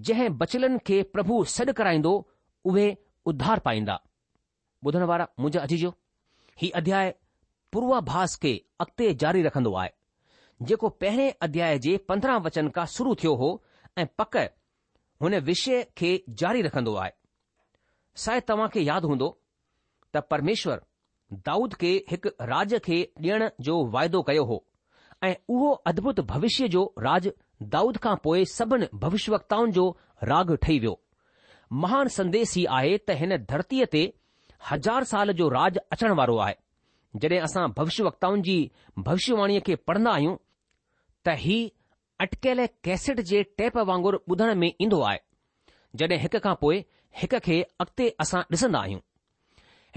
जंहिं 0.08 0.28
बचलन 0.42 0.78
खे 0.90 1.02
प्रभु 1.16 1.40
सॾु 1.54 1.72
कराईंदो 1.80 2.12
उहे 2.72 2.86
उध्धार 3.32 3.58
पाईंदा 3.68 3.98
ॿुधण 4.86 5.02
वारा 5.10 5.26
मुंहिंजा 5.40 5.60
अजी 5.68 5.76
हीउ 6.62 6.70
अध्याय 6.80 7.14
पूर्वाभास 7.72 8.36
खे 8.42 8.52
अॻिते 8.84 9.12
जारी 9.24 9.42
रखंदो 9.46 9.74
आहे 9.82 9.90
जेको 10.70 10.88
पहिरें 11.02 11.34
अध्याय 11.46 11.78
जे 11.88 11.96
पंद्रहं 12.12 12.40
वचन 12.46 12.68
खां 12.78 12.86
शुरू 12.96 13.14
थियो 13.22 13.34
हो 13.42 13.50
ऐं 13.98 14.06
पक 14.18 14.36
हुन 15.24 15.34
विषय 15.50 15.82
खे 16.00 16.12
जारी 16.44 16.62
रखंदो 16.68 16.94
आहे 17.04 17.12
शायदि 18.24 18.46
तव्हां 18.48 18.68
खे 18.76 18.80
यादि 18.90 19.06
हूंदो 19.12 19.30
त 20.16 20.24
परमेश्वर 20.32 20.80
दाऊद 21.46 21.74
खे 21.80 21.90
हिकु 22.10 22.28
राज 22.50 22.74
खे 22.84 23.00
ॾियण 23.20 23.48
जो 23.66 23.74
वाइदो 23.90 24.22
कयो 24.28 24.44
हो 24.44 24.64
ऐं 25.24 25.34
उहो 25.54 25.70
अद्भुत 25.90 26.20
भविष्य 26.32 26.68
जो 26.74 26.82
राज 26.98 27.30
दाऊद 27.74 27.96
खां 28.06 28.14
पोइ 28.24 28.44
सभिनी 28.52 28.86
भविष्यवकताउनि 29.04 29.72
जो 29.72 29.84
राग 30.30 30.54
ठही 30.62 30.78
वियो 30.78 30.98
महान 31.82 32.08
संदेश 32.18 32.56
ई 32.58 32.64
आहे 32.78 32.96
त 32.98 33.16
हिन 33.20 33.36
धरतीअ 33.52 33.86
ते 33.94 34.02
हज़ार 34.70 35.04
साल 35.10 35.32
जो 35.42 35.48
राज 35.58 35.78
अचण 35.96 36.12
वारो 36.22 36.36
आहे 36.46 36.54
जॾहिं 37.24 37.40
असां 37.48 37.66
भविष्य 37.76 38.04
वक्ताउनि 38.08 38.42
जी 38.48 38.56
भविष्यवाणीअ 39.10 39.60
खे 39.68 39.76
पढ़ंदा 39.90 40.12
आहियूं 40.20 40.36
त 41.28 41.36
ही 41.44 41.58
अटकियल 42.26 42.66
कैसेट 42.88 43.20
जे 43.32 43.42
टैप 43.60 43.78
वांगुरु 43.92 44.18
ॿुधण 44.32 44.54
में 44.64 44.68
ईंदो 44.70 45.00
आहे 45.12 45.20
जॾहिं 46.02 46.18
हिक 46.26 46.36
खां 46.48 46.54
पोइ 46.66 46.82
हिक 47.22 47.38
खे 47.46 47.60
अॻिते 47.86 48.08
असां 48.26 48.42
ॾिसंदा 48.56 48.80
आहियूं 48.80 49.00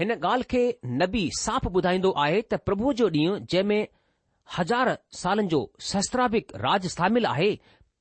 हिन 0.00 0.10
ॻाल्हि 0.14 0.44
खे 0.50 0.60
नबी 1.00 1.28
साफ़ 1.38 1.66
ॿुधाईंदो 1.78 2.10
आहे 2.22 2.40
त 2.42 2.54
प्रभु 2.68 2.92
जो 3.00 3.08
ॾींहुं 3.16 3.36
जंहिंमें 3.50 3.88
हज़ार 4.58 4.90
सालनि 5.18 5.48
जो 5.52 5.60
शस्त्राभिक 5.90 6.50
राज 6.64 6.86
शामिल 6.94 7.26
आहे 7.32 7.50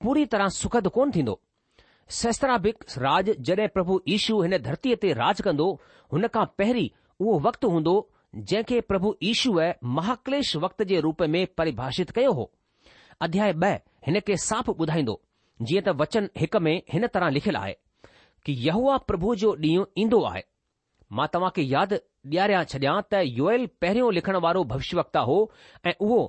पूरी 0.05 0.25
तरह 0.35 0.47
सुखद 0.59 0.87
कोन 0.95 1.11
थींदो 1.17 1.35
शश्त्राभिक 2.19 2.83
राज 3.05 3.29
जॾहिं 3.49 3.67
प्रभु 3.75 3.99
ईशू 4.15 4.39
हिन 4.47 4.57
धरतीअ 4.69 4.95
ते 5.03 5.11
राज 5.19 5.41
कंदो 5.49 5.67
हुन 6.15 6.27
खां 6.37 6.45
पहिरीं 6.61 6.87
उहो 7.23 7.39
वक्तु 7.47 7.69
हूंदो 7.75 7.95
जंहिंखे 8.53 8.79
प्रभु 8.93 9.13
ईशूअ 9.33 9.69
महाक्लेश 9.99 10.55
वक्त 10.65 10.83
जे 10.93 10.99
रूप 11.07 11.21
में 11.35 11.39
परिभाषित 11.61 12.09
कयो 12.19 12.31
हो 12.41 12.47
अध्याय 13.29 13.53
ब॒ 13.65 13.71
हिन 14.09 14.19
खे 14.31 14.37
साफ़ 14.47 14.71
ॿुधाईंदो 14.75 15.15
जीअं 15.69 15.83
त 15.91 15.95
वचन 16.01 16.29
हिक 16.43 16.57
में 16.69 16.75
हिन 16.95 17.07
तरह 17.17 17.29
लिखियलु 17.37 17.59
आहे 17.65 17.75
कि 18.45 18.57
यूआआ 18.67 18.97
प्रभु 19.11 19.35
जो 19.45 19.53
ॾींहुं 19.67 19.85
ईंदो 20.05 20.23
आहे 20.31 20.41
मां 21.17 21.25
तव्हां 21.33 21.49
खे 21.55 21.61
यादि 21.71 21.97
ॾियारियां 22.33 22.61
छॾियां 22.71 22.93
त 23.13 23.19
यूएल 23.39 23.65
पहिरियों 23.83 24.11
लिखण 24.17 24.35
वारो 24.45 24.63
भविष्यवक्ता 24.69 25.19
हो 25.29 25.35
ऐं 25.85 25.93
उहो 26.05 26.21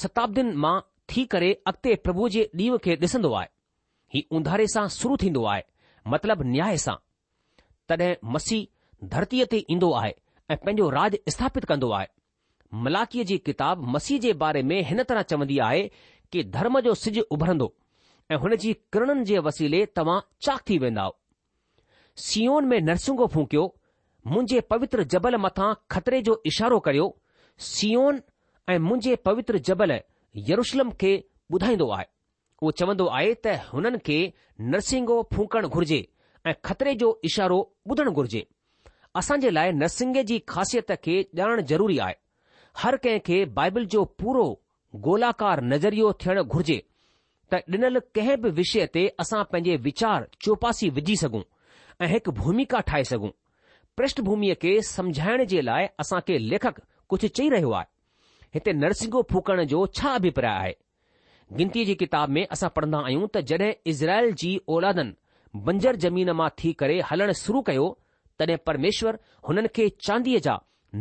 शताब्दीनि 0.00 0.52
मां 0.64 0.74
थी 1.12 1.24
करे 1.34 1.50
अॻिते 1.70 1.94
प्रभु 2.08 2.28
जे 2.36 2.42
ॾींहुं 2.60 2.78
खे 2.86 2.96
ॾिसंदो 3.06 3.32
आहे 3.40 3.48
ही 4.16 4.24
उंधारे 4.40 4.66
सां 4.74 4.84
शुरू 4.98 5.16
थींदो 5.24 5.44
आहे 5.54 5.64
मतिलब 6.14 6.42
न्याय 6.52 6.76
सां 6.86 6.94
तॾहिं 7.92 8.10
मसीह 8.36 8.68
धरतीअ 9.16 9.46
ते 9.54 9.62
ईंदो 9.76 9.90
आहे 10.02 10.12
ऐं 10.50 10.56
पंहिंजो 10.66 10.88
राज 10.98 11.16
स्थापित 11.36 11.64
कंदो 11.72 11.90
आहे 12.00 12.08
मलाकीअ 12.86 13.24
जी 13.32 13.38
किताब 13.50 13.84
मसीह 13.96 14.20
जे 14.26 14.32
बारे 14.44 14.62
में 14.72 14.76
हिन 14.92 15.02
तरह 15.12 15.28
चवंदी 15.34 15.58
आहे 15.70 15.82
कि 16.34 16.44
धर्म 16.56 16.80
जो 16.86 16.94
सिज 17.04 17.20
उभरंदो 17.38 17.70
ऐं 18.34 18.40
हुन 18.46 18.54
जी 18.64 18.72
किरणनि 18.94 19.24
जे 19.32 19.40
वसीले 19.50 19.80
तव्हां 20.00 20.18
चाक 20.48 20.64
थी 20.70 20.78
वेंदा 20.86 21.08
सीओन 22.28 22.64
में 22.74 22.80
नरसिंगो 22.90 23.26
फूकियो 23.36 23.64
मुंहिंजे 24.26 24.60
पवित्र 24.70 25.02
जबल 25.12 25.36
मथां 25.40 25.72
खतरे 25.90 26.20
जो 26.22 26.40
इशारो 26.46 26.78
करियो 26.86 27.14
सीओन 27.70 28.20
ऐं 28.68 28.78
मुंहिंजे 28.78 29.14
पवित्र 29.28 29.58
जबल 29.68 29.92
यरुशलम 30.48 30.90
खे 31.00 31.12
ॿुधाईंदो 31.52 31.88
आहे 31.90 32.04
उहो 32.62 32.70
चवंदो 32.80 33.06
आहे 33.18 33.32
त 33.46 33.54
हुननि 33.72 33.98
खे 34.08 34.16
नरसिंगो 34.74 35.16
फूकणु 35.32 35.68
घुर्जे 35.78 36.00
ऐं 36.50 36.54
ख़तरे 36.68 36.94
जो 37.02 37.08
इशारो 37.30 37.58
ॿुधणु 37.90 38.12
घुर्जे 38.20 38.44
असां 39.22 39.38
जे 39.44 39.50
लाइ 39.56 39.72
नृसिंग 39.80 40.16
जी 40.30 40.38
ख़ासियत 40.54 40.92
खे 41.06 41.16
ॼाणणु 41.42 41.62
ज़रूरी 41.72 41.98
आहे 42.08 42.14
हर 42.82 42.96
कंहिं 43.06 43.20
खे 43.30 43.40
बाइबल 43.60 43.86
जो 43.96 44.04
पूरो 44.22 44.44
गोलाकार 45.08 45.62
नज़रियो 45.72 46.12
थियणु 46.24 46.44
घुर्जे 46.58 46.82
त 47.52 47.62
ॾिनल 47.74 47.98
कंहिं 48.14 48.40
बि 48.44 48.50
विषय 48.60 48.86
ते 48.94 49.06
असां 49.24 49.42
पंहिंजे 49.52 49.76
वीचार 49.88 50.28
चौपासी 50.44 50.90
विझी 51.00 51.16
सघूं 51.24 51.42
ऐं 52.04 52.08
हिकु 52.16 52.32
भूमिका 52.42 52.80
ठाहे 52.92 53.04
सघूं 53.14 53.30
प्रष्ठ 54.00 54.20
भूमिअ 54.26 54.54
खे 54.60 54.70
समझाइण 54.88 55.42
जे 55.48 55.62
लाइ 55.64 55.86
असां 56.02 56.18
खे 56.28 56.36
लेखक 56.50 56.78
कुझु 57.12 57.28
चई 57.38 57.48
रहियो 57.54 57.70
आहे 57.78 57.88
हिते 58.54 58.72
नरसिंहो 58.82 59.22
फूकण 59.32 59.62
जो 59.72 59.80
छा 59.98 60.12
अभिप्राय 60.20 60.54
आहे 60.60 60.72
गिनती 61.58 61.84
जी 61.88 61.94
किताब 62.02 62.28
में 62.36 62.46
असां 62.56 62.68
पढ़न्दा 62.76 62.98
आहियूं 63.08 63.28
त 63.34 63.42
जॾहिं 63.52 63.72
इज़राइल 63.92 64.32
जी 64.42 64.52
औलादन 64.76 65.12
बंजर 65.68 65.96
जमीन 66.06 66.30
मां 66.40 66.48
थी 66.62 66.72
करे 66.82 66.96
हलण 67.10 67.32
शुरू 67.44 67.62
कयो 67.68 67.84
तॾहिं 68.42 68.56
परमेश्वर 68.70 69.18
हुननि 69.50 69.68
खे 69.78 69.88
चांदीअ 70.08 70.42
जा 70.48 70.54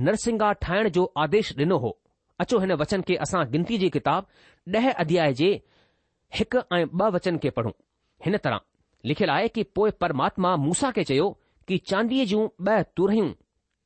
नरसिंगा 0.09 0.51
ठाहिण 0.67 0.89
जो 0.99 1.07
आदेश 1.27 1.55
डि॒नो 1.63 1.77
हो 1.87 1.93
अचो 2.45 2.59
हिन 2.65 2.77
वचन 2.85 3.07
खे 3.11 3.19
असां 3.27 3.45
गिनती 3.55 3.77
जी 3.85 3.89
किताब 3.97 4.31
ॾह 4.77 4.89
अध्याय 5.05 5.33
जे 5.43 5.51
हिकु 6.41 6.67
ऐं 6.79 6.85
ब 7.03 7.11
वचन 7.17 7.39
खे 7.47 7.55
पढ़ूं 7.61 7.75
हिन 8.27 8.37
तरह 8.49 8.67
लिखियलु 9.13 9.37
आहे 9.39 9.47
कि 9.59 9.69
पोएं 9.79 9.93
परमात्मा 10.05 10.55
मूसा 10.67 10.91
खे 10.99 11.11
चयो 11.13 11.29
कि 11.69 11.77
चांदीअ 11.89 12.25
जूं 12.29 12.47
ॿ 12.71 12.81
तुरहियूं 12.97 13.27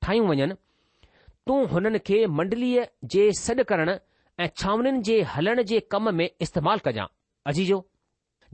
ठाहियूं 0.04 0.28
वञनि 0.30 0.54
तूं 1.48 1.58
हुननि 1.72 2.00
खे 2.08 2.18
मंडलीअ 2.40 2.84
जे 3.16 3.24
सॾु 3.40 3.64
करण 3.72 3.90
ऐं 4.44 4.48
छांवनीनि 4.62 5.02
जे 5.08 5.16
हलण 5.34 5.62
जे 5.72 5.80
कम 5.96 6.06
में 6.20 6.28
इस्तेमालु 6.46 6.82
कजांइ 6.86 7.08
अजीजो 7.52 7.80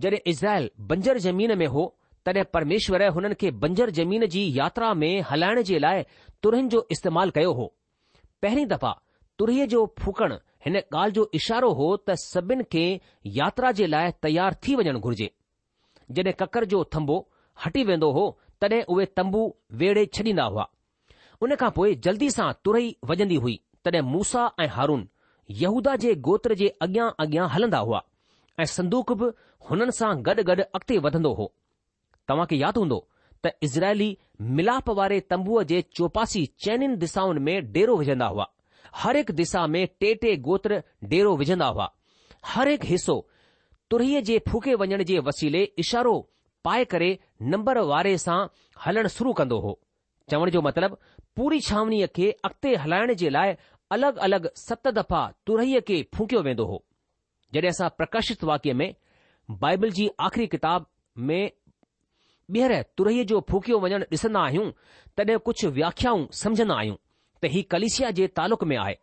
जॾहिं 0.06 0.20
इज़राइल 0.34 0.66
बंजर 0.90 1.18
ज़मीन 1.28 1.52
में 1.64 1.66
हो 1.76 1.84
तॾहिं 2.26 2.44
परमेश्वर 2.56 3.02
हुननि 3.20 3.36
खे 3.44 3.52
बंजर 3.68 3.90
ज़मीन 4.00 4.26
जी 4.38 4.44
यात्रा 4.58 4.94
में 5.04 5.12
हलाइण 5.32 5.62
जे 5.70 5.78
लाइ 5.86 6.04
तुरन 6.44 6.66
जो 6.76 6.80
इस्तेमालु 6.98 7.32
कयो 7.38 7.52
हो 7.62 7.68
पहिरीं 8.44 8.66
दफ़ा 8.76 8.92
तुरहीअ 9.40 9.66
जो 9.78 9.86
फूकण 10.02 10.34
हिन 10.66 10.76
ॻाल्हि 10.82 11.16
जो 11.22 11.30
इशारो 11.44 11.72
हो 11.84 11.96
त 12.08 12.18
सभिनि 12.26 12.64
खे 12.74 12.86
यात्रा 13.40 13.72
जे 13.82 13.86
लाइ 13.96 14.12
तयारु 14.26 14.60
थी 14.66 14.76
वञणु 14.84 15.00
घुर्जे 15.08 15.30
जॾहिं 16.18 16.34
ककर 16.46 16.66
जो 16.74 16.84
थंबो 16.96 17.20
हटी 17.66 17.84
वेंदो 17.92 18.12
हो 18.20 18.26
तॾहिं 18.62 18.84
उहे 18.94 19.06
तंबू 19.18 19.42
वेड़े 19.82 20.06
छॾींदा 20.16 20.44
हुआ 20.54 20.68
उन 21.44 21.56
खां 21.62 21.70
पोइ 21.78 21.94
जल्दी 22.08 22.30
सां 22.38 22.52
तुरई 22.64 22.90
वॼंदी 23.12 23.36
हुई 23.44 23.60
तॾहिं 23.86 24.02
मूसा 24.14 24.42
ऐं 24.64 24.68
हारून 24.78 25.08
यहूदा 25.62 25.96
जे 26.06 26.14
गोत्र 26.30 26.56
जे 26.64 26.68
अॻियां 26.86 27.10
अॻियां 27.26 27.48
हलंदा 27.54 27.78
हुआ 27.90 28.02
ऐं 28.60 28.66
संदूक 28.78 29.14
बि 29.22 29.32
हुननि 29.70 29.96
सां 30.00 30.12
गॾु 30.30 30.44
गॾु 30.50 30.56
अॻिते 30.80 30.98
वधंदो 31.06 31.34
हो 31.40 31.48
तव्हां 32.28 32.46
खे 32.52 32.58
यादि 32.64 32.80
हूंदो 32.82 33.00
त 33.46 33.54
इज़राइली 33.68 34.10
मिलाप 34.60 34.90
वारे 35.00 35.20
तंबूअ 35.34 35.64
जे 35.72 35.82
चौपासी 36.00 36.46
चइनि 36.66 36.88
दिशाउनि 37.06 37.42
में 37.48 37.72
डेरो 37.78 37.96
विझंदा 38.02 38.28
हुआ 38.34 38.48
हर 39.04 39.18
हिकु 39.22 39.34
दिशा 39.40 39.62
में 39.76 39.82
टे 40.02 40.14
टे 40.24 40.36
गोत्र 40.50 40.82
डेरो 41.14 41.36
विझंदा 41.44 41.68
हुआ 41.78 41.88
हर 42.54 42.68
हिकु 42.74 42.88
हिसो 42.94 43.16
तुरहीअ 43.92 44.22
जे 44.32 44.38
फूके 44.50 44.76
वञण 44.84 45.04
जे 45.14 45.20
वसीले 45.30 45.64
इशारो 45.86 46.16
पाए 46.68 46.86
करे 46.94 47.10
नंबर 47.48 47.78
वारे 47.92 48.18
सां 48.18 48.40
हलणु 48.86 49.10
शुरू 49.18 49.34
कंदो 49.40 49.60
हो 49.66 49.80
चवण 50.32 50.50
जो 50.56 50.62
मतिलबु 50.62 50.96
पूरी 51.36 51.60
छावनीअ 51.68 52.08
खे 52.16 52.32
अॻिते 52.48 52.76
हलाइण 52.84 53.14
जे 53.22 53.30
लाइ 53.34 53.54
अलॻि 53.96 54.20
अलॻि 54.28 54.50
सत 54.62 54.88
दफ़ा 55.00 55.22
तुरहीअ 55.48 55.80
खे 55.88 56.02
फूकियो 56.16 56.42
वेंदो 56.48 56.66
हो 56.72 56.80
जॾहिं 57.54 57.70
असां 57.70 57.90
प्रकाशित 57.98 58.44
वाक्य 58.52 58.74
में 58.82 58.94
बाइबल 59.64 59.92
जी 60.00 60.10
आख़िरी 60.28 60.48
किताब 60.56 60.86
में 61.32 61.50
ॿीहर 62.54 62.82
तुरहीअ 62.98 63.24
जो 63.32 63.40
फूकियो 63.50 63.80
वञणु 63.86 64.06
ॾिसंदा 64.18 64.40
आहियूं 64.48 64.70
तॾहिं 65.18 65.38
कुझु 65.50 65.70
व्याख्याऊं 65.80 66.26
समुझन्दा 66.44 66.76
आहियूं 66.82 66.96
त 67.42 67.46
हीउ 67.56 67.64
कलिसिया 67.72 68.10
जे 68.20 68.28
तालुक 68.40 68.64
में 68.70 68.78
आहे 68.78 68.96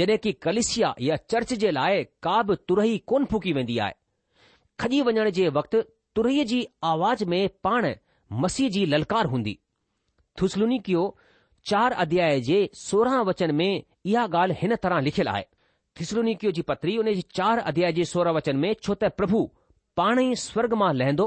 जॾहिं 0.00 0.18
की 0.22 0.32
कलिसिया 0.46 0.94
या 1.08 1.16
चर्च 1.32 1.52
जे 1.64 1.70
लाइ 1.78 2.02
का 2.28 2.36
बि 2.48 2.54
तुरही 2.68 2.96
कोन 3.12 3.24
फूकी 3.32 3.52
वेंदी 3.58 3.78
आहे 3.86 3.92
खॼी 4.82 5.00
वञण 5.08 5.30
जे 5.40 5.48
वक़्तु 5.58 5.82
तुरई 6.16 6.42
जी 6.50 6.58
आवाज़ 6.88 7.24
में 7.30 7.48
पाण 7.64 7.86
मसीह 8.42 8.68
जी 8.74 8.84
ललकार 8.92 9.26
हूंदी 9.32 9.58
कियो 10.42 11.04
चार 11.70 11.92
अध्याय 12.04 12.40
जे 12.48 12.58
सोरहं 12.82 13.24
वचन 13.28 13.54
में 13.54 13.66
इहा 13.82 14.22
ॻाल्हि 14.24 14.56
हिन 14.60 14.74
तरह 14.82 15.00
लिखियलु 15.08 15.30
आहे 15.32 15.42
थुसलुनिकियो 16.00 16.52
जी 16.58 16.62
पतरी 16.70 16.96
उन 17.02 17.12
जी 17.18 17.22
चारि 17.38 17.62
अध्याय 17.72 17.92
जे 17.98 18.04
सोरहं 18.12 18.34
वचन 18.36 18.56
में 18.64 18.72
छो 18.82 18.94
त 18.94 19.10
प्रभु 19.20 19.40
पाण 20.00 20.20
ई 20.22 20.34
स्वर्ग 20.44 20.74
मां 20.84 20.92
लहंदो 20.94 21.26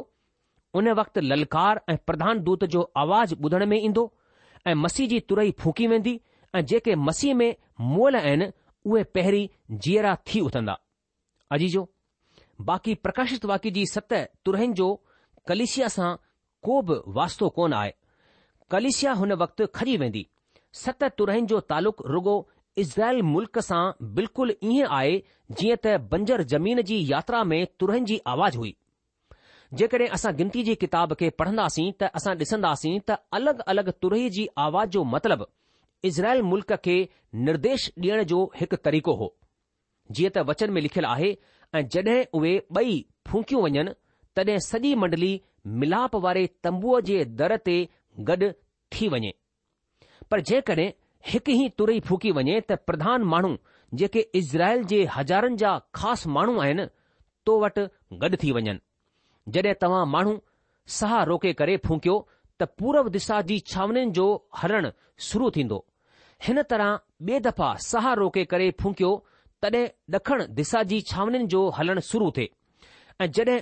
उन 0.81 0.89
वक़्त 1.01 1.17
ललकार 1.27 1.81
ऐं 1.93 1.97
प्रधानदूत 2.09 2.63
जो 2.77 2.81
आवाज़ु 3.03 3.37
ॿुधण 3.47 3.65
में 3.73 3.77
ईंदो 3.81 4.05
ऐं 4.67 4.75
मसीह 4.85 5.07
जी 5.13 5.19
तुरई 5.31 5.51
फूकी 5.63 5.87
वेंदी 5.95 6.19
ऐं 6.55 6.65
जेके 6.73 6.95
मसीह 7.09 7.33
में 7.41 7.49
मोल 7.95 8.15
आहिनि 8.23 8.51
उहे 8.91 9.03
पहिरीं 9.19 9.47
जीअरा 9.87 10.15
थी 10.31 10.39
उथंदा 10.49 10.77
अजीजो 11.57 11.87
बाक़ी 12.67 12.93
प्रकाशित 13.03 13.45
वाकि 13.45 13.71
जी 13.71 13.85
सत 13.93 14.13
तुरन 14.45 14.73
जो 14.79 14.99
سان 15.77 15.87
सां 15.89 16.15
को 16.63 16.81
बि 16.81 16.95
वास्तो 17.17 17.47
कोन 17.49 17.73
आहे 17.73 17.93
وقت 18.71 19.03
हुन 19.19 19.31
वक़्ति 19.41 19.65
खजी 19.75 19.95
वेंदी 19.97 20.25
सत 20.81 21.03
तुरन 21.17 21.45
जो 21.51 21.59
तालुक़ु 21.69 22.07
रुॻो 22.13 22.35
इज़राइल 22.77 23.21
मुल्क़ 23.29 23.59
सां 23.67 23.83
बिल्कुलु 24.15 24.53
ईअं 24.73 24.87
आहे 24.97 25.15
जीअं 25.59 25.77
त 25.83 25.97
बंजर 26.11 26.41
ज़मीन 26.53 26.81
जी 26.89 26.97
यात्रा 27.11 27.43
में 27.51 27.65
तुरन 27.79 28.05
जी 28.11 28.19
आवाज़ 28.33 28.57
हुई 28.57 28.75
जेकॾहिं 29.79 30.07
असां 30.17 30.35
गिनती 30.35 30.63
जी 30.63 30.75
किताब 30.83 31.13
खे 31.19 31.29
पढ़ंदासीं 31.41 31.91
त 32.01 32.11
असां 32.19 32.37
डि॒संदासीं 32.39 32.99
त 33.09 33.17
अलगि॒ 33.39 33.63
अलगि॒ 33.73 33.93
तुरह 34.01 34.29
जी 34.35 34.47
आवाज़ 34.67 34.89
जो 34.97 35.03
मतिलबु 35.13 35.45
इज़राइल 36.11 36.41
मुल्क़ 36.51 36.73
खे 36.89 36.97
निर्देश 37.47 37.89
ॾियण 38.01 38.23
जो 38.33 38.43
हिकु 38.59 38.75
तरीक़ो 38.89 39.13
हो 39.23 39.33
जीअं 40.17 40.31
त 40.35 40.45
वचन 40.51 40.71
में 40.75 40.81
लिखियलु 40.81 41.07
आहे 41.15 41.33
ऐं 41.75 41.81
जॾहिं 41.95 42.23
उहे 42.39 42.53
ॿई 42.77 42.95
फूकियूं 43.27 43.61
वञनि 43.63 43.91
तॾहिं 44.35 44.57
सॼी 44.69 44.93
मंडली 45.01 45.31
मिलाप 45.81 46.15
वारे 46.25 46.45
तंबूअ 46.63 46.99
जे 47.09 47.17
दर 47.41 47.55
ते 47.69 47.75
गॾु 48.29 48.51
थी 48.95 49.07
वञे 49.13 49.33
पर 50.31 50.41
जेकॾहिं 50.51 50.87
हिकु 51.31 51.51
ई 51.61 51.69
तुरई 51.81 51.99
फूकी 52.09 52.31
वञे 52.37 52.59
त 52.71 52.79
प्रधान 52.89 53.23
माण्हू 53.33 53.55
जेके 53.99 54.19
इज़राइल 54.41 54.83
जे 54.91 55.03
हज़ारनि 55.15 55.55
जा 55.63 55.73
ख़ासि 55.99 56.29
माण्हू 56.39 56.59
आहिनि 56.65 56.85
तो 57.45 57.59
वटि 57.65 57.85
गॾु 58.23 58.39
थी 58.43 58.51
वञनि 58.57 58.75
जड॒हिं 59.57 59.73
तव्हां 59.83 60.05
माण्हू 60.15 60.33
साह 60.97 61.21
रोके 61.33 61.53
करे 61.61 61.77
फूकियो 61.87 62.15
त 62.59 62.63
पूर्व 62.81 63.09
दिशा 63.17 63.41
जी 63.51 63.59
छावनीनि 63.71 64.11
जो 64.19 64.27
हरणु 64.61 64.91
शुरू 65.29 65.49
थींदो 65.59 65.85
हिन 66.47 66.61
तरह 66.71 66.99
ॿिए 67.29 67.39
दफ़ा 67.47 67.73
साह 67.89 68.13
रोके 68.23 68.43
करे 68.53 68.69
फूकियो 68.81 69.11
तॾहिं 69.63 69.85
ॾखण 70.15 70.43
दिशा 70.57 70.81
जी 70.89 70.99
छांवनीनि 71.09 71.45
जो 71.53 71.61
हलणु 71.77 72.01
शुरू 72.09 72.29
थे 72.37 72.45
ऐं 73.21 73.31
जॾहिं 73.37 73.59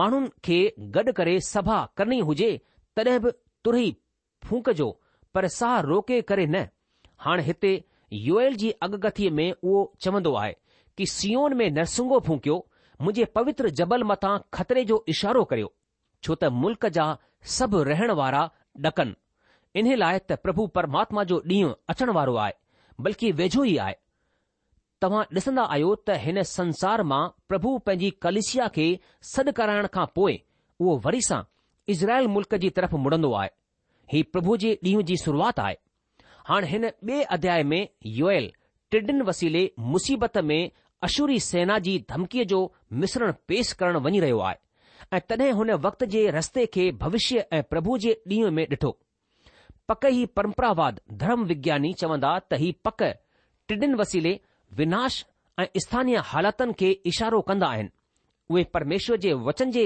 माण्हुनि 0.00 0.28
खे 0.46 0.58
गॾु 0.94 1.12
करे 1.16 1.38
सभा 1.52 1.78
करणी 1.96 2.18
हुजे 2.28 2.50
तॾहिं 2.96 3.18
बि 3.24 3.30
तुर 3.64 3.76
ई 3.78 3.90
जो 4.80 4.90
पर 5.34 5.46
साह 5.58 5.78
रोके 5.90 6.20
करे 6.30 6.46
न 6.46 6.64
हाणे 7.24 7.42
हिते 7.48 7.72
यू 8.26 8.40
जी 8.60 8.70
अगकथीअ 8.86 9.30
में 9.38 9.50
उहो 9.52 9.80
चवंदो 10.04 10.34
आहे 10.42 10.52
कि 10.98 11.06
सीओन 11.12 11.52
में 11.58 11.68
नरसुंगो 11.78 12.18
फूकियो 12.26 12.56
मुंहिंजे 13.02 13.24
पवित्र 13.38 13.68
जबल 13.78 14.04
मथां 14.10 14.36
खतरे 14.56 14.84
जो 14.90 15.04
इशारो 15.14 15.44
करियो 15.52 15.72
छो 16.24 16.34
त 16.42 16.50
मुल्क 16.64 16.86
जा 16.98 17.06
सभु 17.56 17.82
रहण 17.92 18.10
वारा 18.22 18.42
ॾकनि 18.90 19.80
इन 19.80 19.88
लाइ 19.98 20.18
त 20.28 20.36
प्रभु 20.44 20.66
परमात्मा 20.78 21.24
जो 21.32 21.36
ॾींहुं 21.54 21.72
अचण 21.94 22.10
वारो 22.18 22.34
आहे 22.46 22.52
बल्कि 23.08 23.30
वेझो 23.40 23.64
ई 23.72 23.76
आहे 23.86 23.94
तव्हां 25.04 25.22
ॾिसंदा 25.38 25.62
आहियो 25.74 25.88
त 26.02 26.14
हिन 26.20 26.42
संसार 26.50 27.02
मां 27.08 27.22
प्रभु 27.48 27.70
पंहिंजी 27.86 28.10
कलिशिया 28.26 28.66
खे 28.76 28.84
सॾु 29.30 29.52
कराइण 29.58 29.86
खां 29.96 30.04
पोइ 30.18 30.36
उहो 30.84 30.94
वरी 31.06 31.20
सां 31.26 31.40
इज़राइल 31.94 32.28
मुल्क 32.36 32.54
जी 32.62 32.70
तरफ़ 32.78 32.94
मुड़ंदो 33.06 33.32
आहे 33.40 33.50
हीउ 34.12 34.24
प्रभु 34.36 34.56
जे 34.62 34.70
ॾींहुं 34.88 35.02
जी 35.10 35.16
शुरूआति 35.24 35.62
आहे 35.64 35.74
हाणे 36.50 36.70
हिन 36.70 36.84
ॿिए 36.88 37.22
अध्याय 37.36 37.62
में 37.72 37.80
योयल 38.20 38.48
ट्रिडिन 38.90 39.20
वसीले 39.30 39.62
मुसीबत 39.96 40.38
में 40.52 40.58
अशूरी 41.10 41.38
सेना 41.48 41.78
जी 41.88 41.98
धमकीअ 42.14 42.44
जो 42.54 42.62
मिश्रण 43.04 43.32
पेश 43.52 43.72
करणु 43.82 44.00
वञी 44.08 44.20
रहियो 44.26 44.38
आहे 44.52 44.56
ऐं 45.12 45.20
तॾहिं 45.34 45.50
हुन 45.60 45.72
वक़्त 45.88 46.04
जे 46.16 46.24
रस्ते 46.38 46.66
खे 46.78 46.90
भविष्य 47.04 47.44
ऐं 47.58 47.62
प्रभु 47.74 47.98
जे 48.06 48.16
ॾींहुं 48.36 48.50
में 48.60 48.64
ॾिठो 48.72 48.96
पक 49.92 50.08
ई 50.14 50.24
परम्परावाद 50.40 51.00
विज्ञानी 51.54 51.92
चवंदा 52.04 52.34
त 52.48 52.64
हीउ 52.66 52.80
पक 52.90 53.08
टिडिन 53.68 53.94
वसीले 54.02 54.36
विनाश 54.78 55.16
ऐं 55.60 55.66
स्थानीय 55.82 56.16
हालातनि 56.28 56.72
खे 56.78 56.88
इशारो 57.10 57.40
कंदा 57.48 57.66
आहिनि 57.74 57.90
उहे 58.50 58.62
परमेश्वर 58.76 59.16
जे 59.24 59.32
वचन 59.48 59.70
जे 59.76 59.84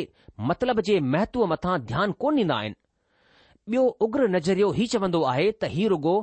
मतिलब 0.50 0.80
जे 0.88 0.98
महत्व 1.14 1.44
मथां 1.52 1.78
ध्यानु 1.90 2.12
कोन 2.24 2.36
ॾींदा 2.44 2.56
आहिनि 2.60 2.74
ॿियो 3.72 3.82
उग्र 4.06 4.28
नज़रियो 4.36 4.72
ई 4.74 4.86
चवंदो 4.94 5.22
आहे 5.32 5.50
त 5.62 5.70
ही 5.74 5.86
रुगो 5.94 6.14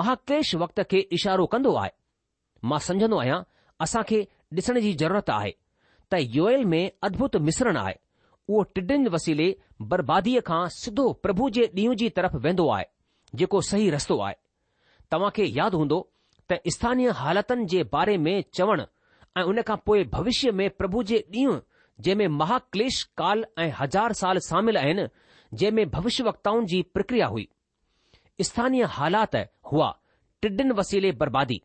महाक्लेश 0.00 0.54
वक्त 0.64 0.82
खे 0.90 0.98
इशारो 1.18 1.46
कंदो 1.54 1.74
आहे 1.82 1.90
मां 2.72 2.78
सम्झंदो 2.88 3.18
आहियां 3.22 3.40
असां 3.86 4.02
खे 4.10 4.20
ॾिसण 4.60 4.78
जी 4.86 4.92
ज़रूरत 5.04 5.30
आहे 5.38 5.52
त 6.12 6.22
यूएल 6.36 6.64
में 6.74 6.82
अद्भुत 7.08 7.36
मिश्रण 7.48 7.76
आहे 7.86 7.94
उहो 8.48 8.62
टिडनि 8.76 9.08
वसीले 9.16 9.48
बर्बादीअ 9.94 10.40
खां 10.52 10.62
सिधो 10.78 11.08
प्रभु 11.26 11.48
जे 11.58 11.66
ॾींहुं 11.80 11.96
जी 12.04 12.08
तरफ़ 12.20 12.36
वेंदो 12.48 12.68
आहे 12.76 12.84
जेको 13.44 13.60
सही 13.72 13.90
रस्तो 13.96 14.18
आहे 14.28 14.34
तव्हां 15.16 15.30
खे 15.40 15.44
यादि 15.60 15.76
हूंदो 15.82 15.98
त 16.52 16.56
स्थानीय 16.74 17.10
हालातनि 17.18 17.64
जे 17.72 17.82
बारे 17.94 18.16
में 18.22 18.34
चवण 18.58 18.80
ऐं 18.80 19.42
उन 19.50 19.60
खां 19.68 19.76
पोइ 19.88 20.04
भविष्य 20.14 20.52
में 20.60 20.68
प्रभु 20.78 21.02
जे 21.10 21.18
ॾींहुं 21.34 21.58
जंहिं 22.06 22.28
महाक्लेश 22.40 23.02
काल 23.20 23.44
ऐं 23.64 23.68
हज़ार 23.80 24.12
साल 24.20 24.38
शामिल 24.48 24.76
आहिनि 24.78 25.04
जंहिं 25.54 25.70
में 25.76 25.90
भविष्यवक्ताउनि 25.90 26.66
जी 26.72 26.80
प्रिक्रिया 26.94 27.26
हुई 27.34 27.46
स्थानीय 28.48 28.84
हालात 28.98 29.36
हुआ 29.72 29.88
टिडिन 30.42 30.72
वसीले 30.80 31.12
बर्बादी 31.22 31.60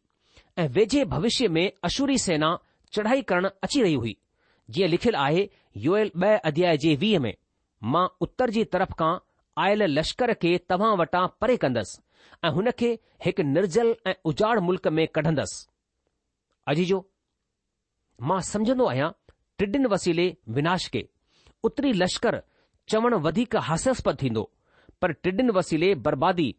ऐं 0.64 0.68
वेझे 0.78 1.04
भविष्य 1.16 1.48
में 1.58 1.66
अशूरी 1.90 2.18
सेना 2.28 2.58
चढ़ाई 2.98 3.22
करण 3.32 3.50
अची 3.68 3.82
रही 3.86 3.94
हुई 4.04 4.16
जीअं 4.76 4.90
लिखियलु 4.96 5.20
आहे 5.28 6.38
अध्याय 6.52 6.78
जे 6.86 6.96
वीह 7.06 7.20
में 7.26 7.34
मां 7.94 8.08
उत्तर 8.28 8.50
जी 8.58 8.64
तरफ़ 8.76 8.94
खां 9.00 9.14
आयल 9.66 9.84
लश्कर 10.00 10.34
खे 10.44 10.58
तव्हां 10.74 10.98
वटां 11.06 11.28
परे 11.42 11.56
कंदसि 11.66 12.02
हुनखे 12.54 12.92
हिकु 13.26 13.44
उजाड़ 14.30 14.60
मुल्क 14.60 14.88
में 14.98 15.08
कढंदुसि 15.16 16.94
मां 18.28 18.40
सम्झंदो 18.50 18.86
आहियां 18.90 19.10
ट्रिडिन 19.58 19.86
वसीले 19.94 20.26
विनाश 20.58 20.88
खे 20.94 21.08
उत्तरी 21.70 21.92
लश्कर 22.02 22.42
चवणु 22.90 23.18
वधीक 23.26 23.56
हास्यस्पद 23.70 24.18
थींदो 24.22 24.44
पर 25.02 25.12
टिडिन 25.24 25.50
वसीले 25.58 25.94
बर्बादी 26.06 26.56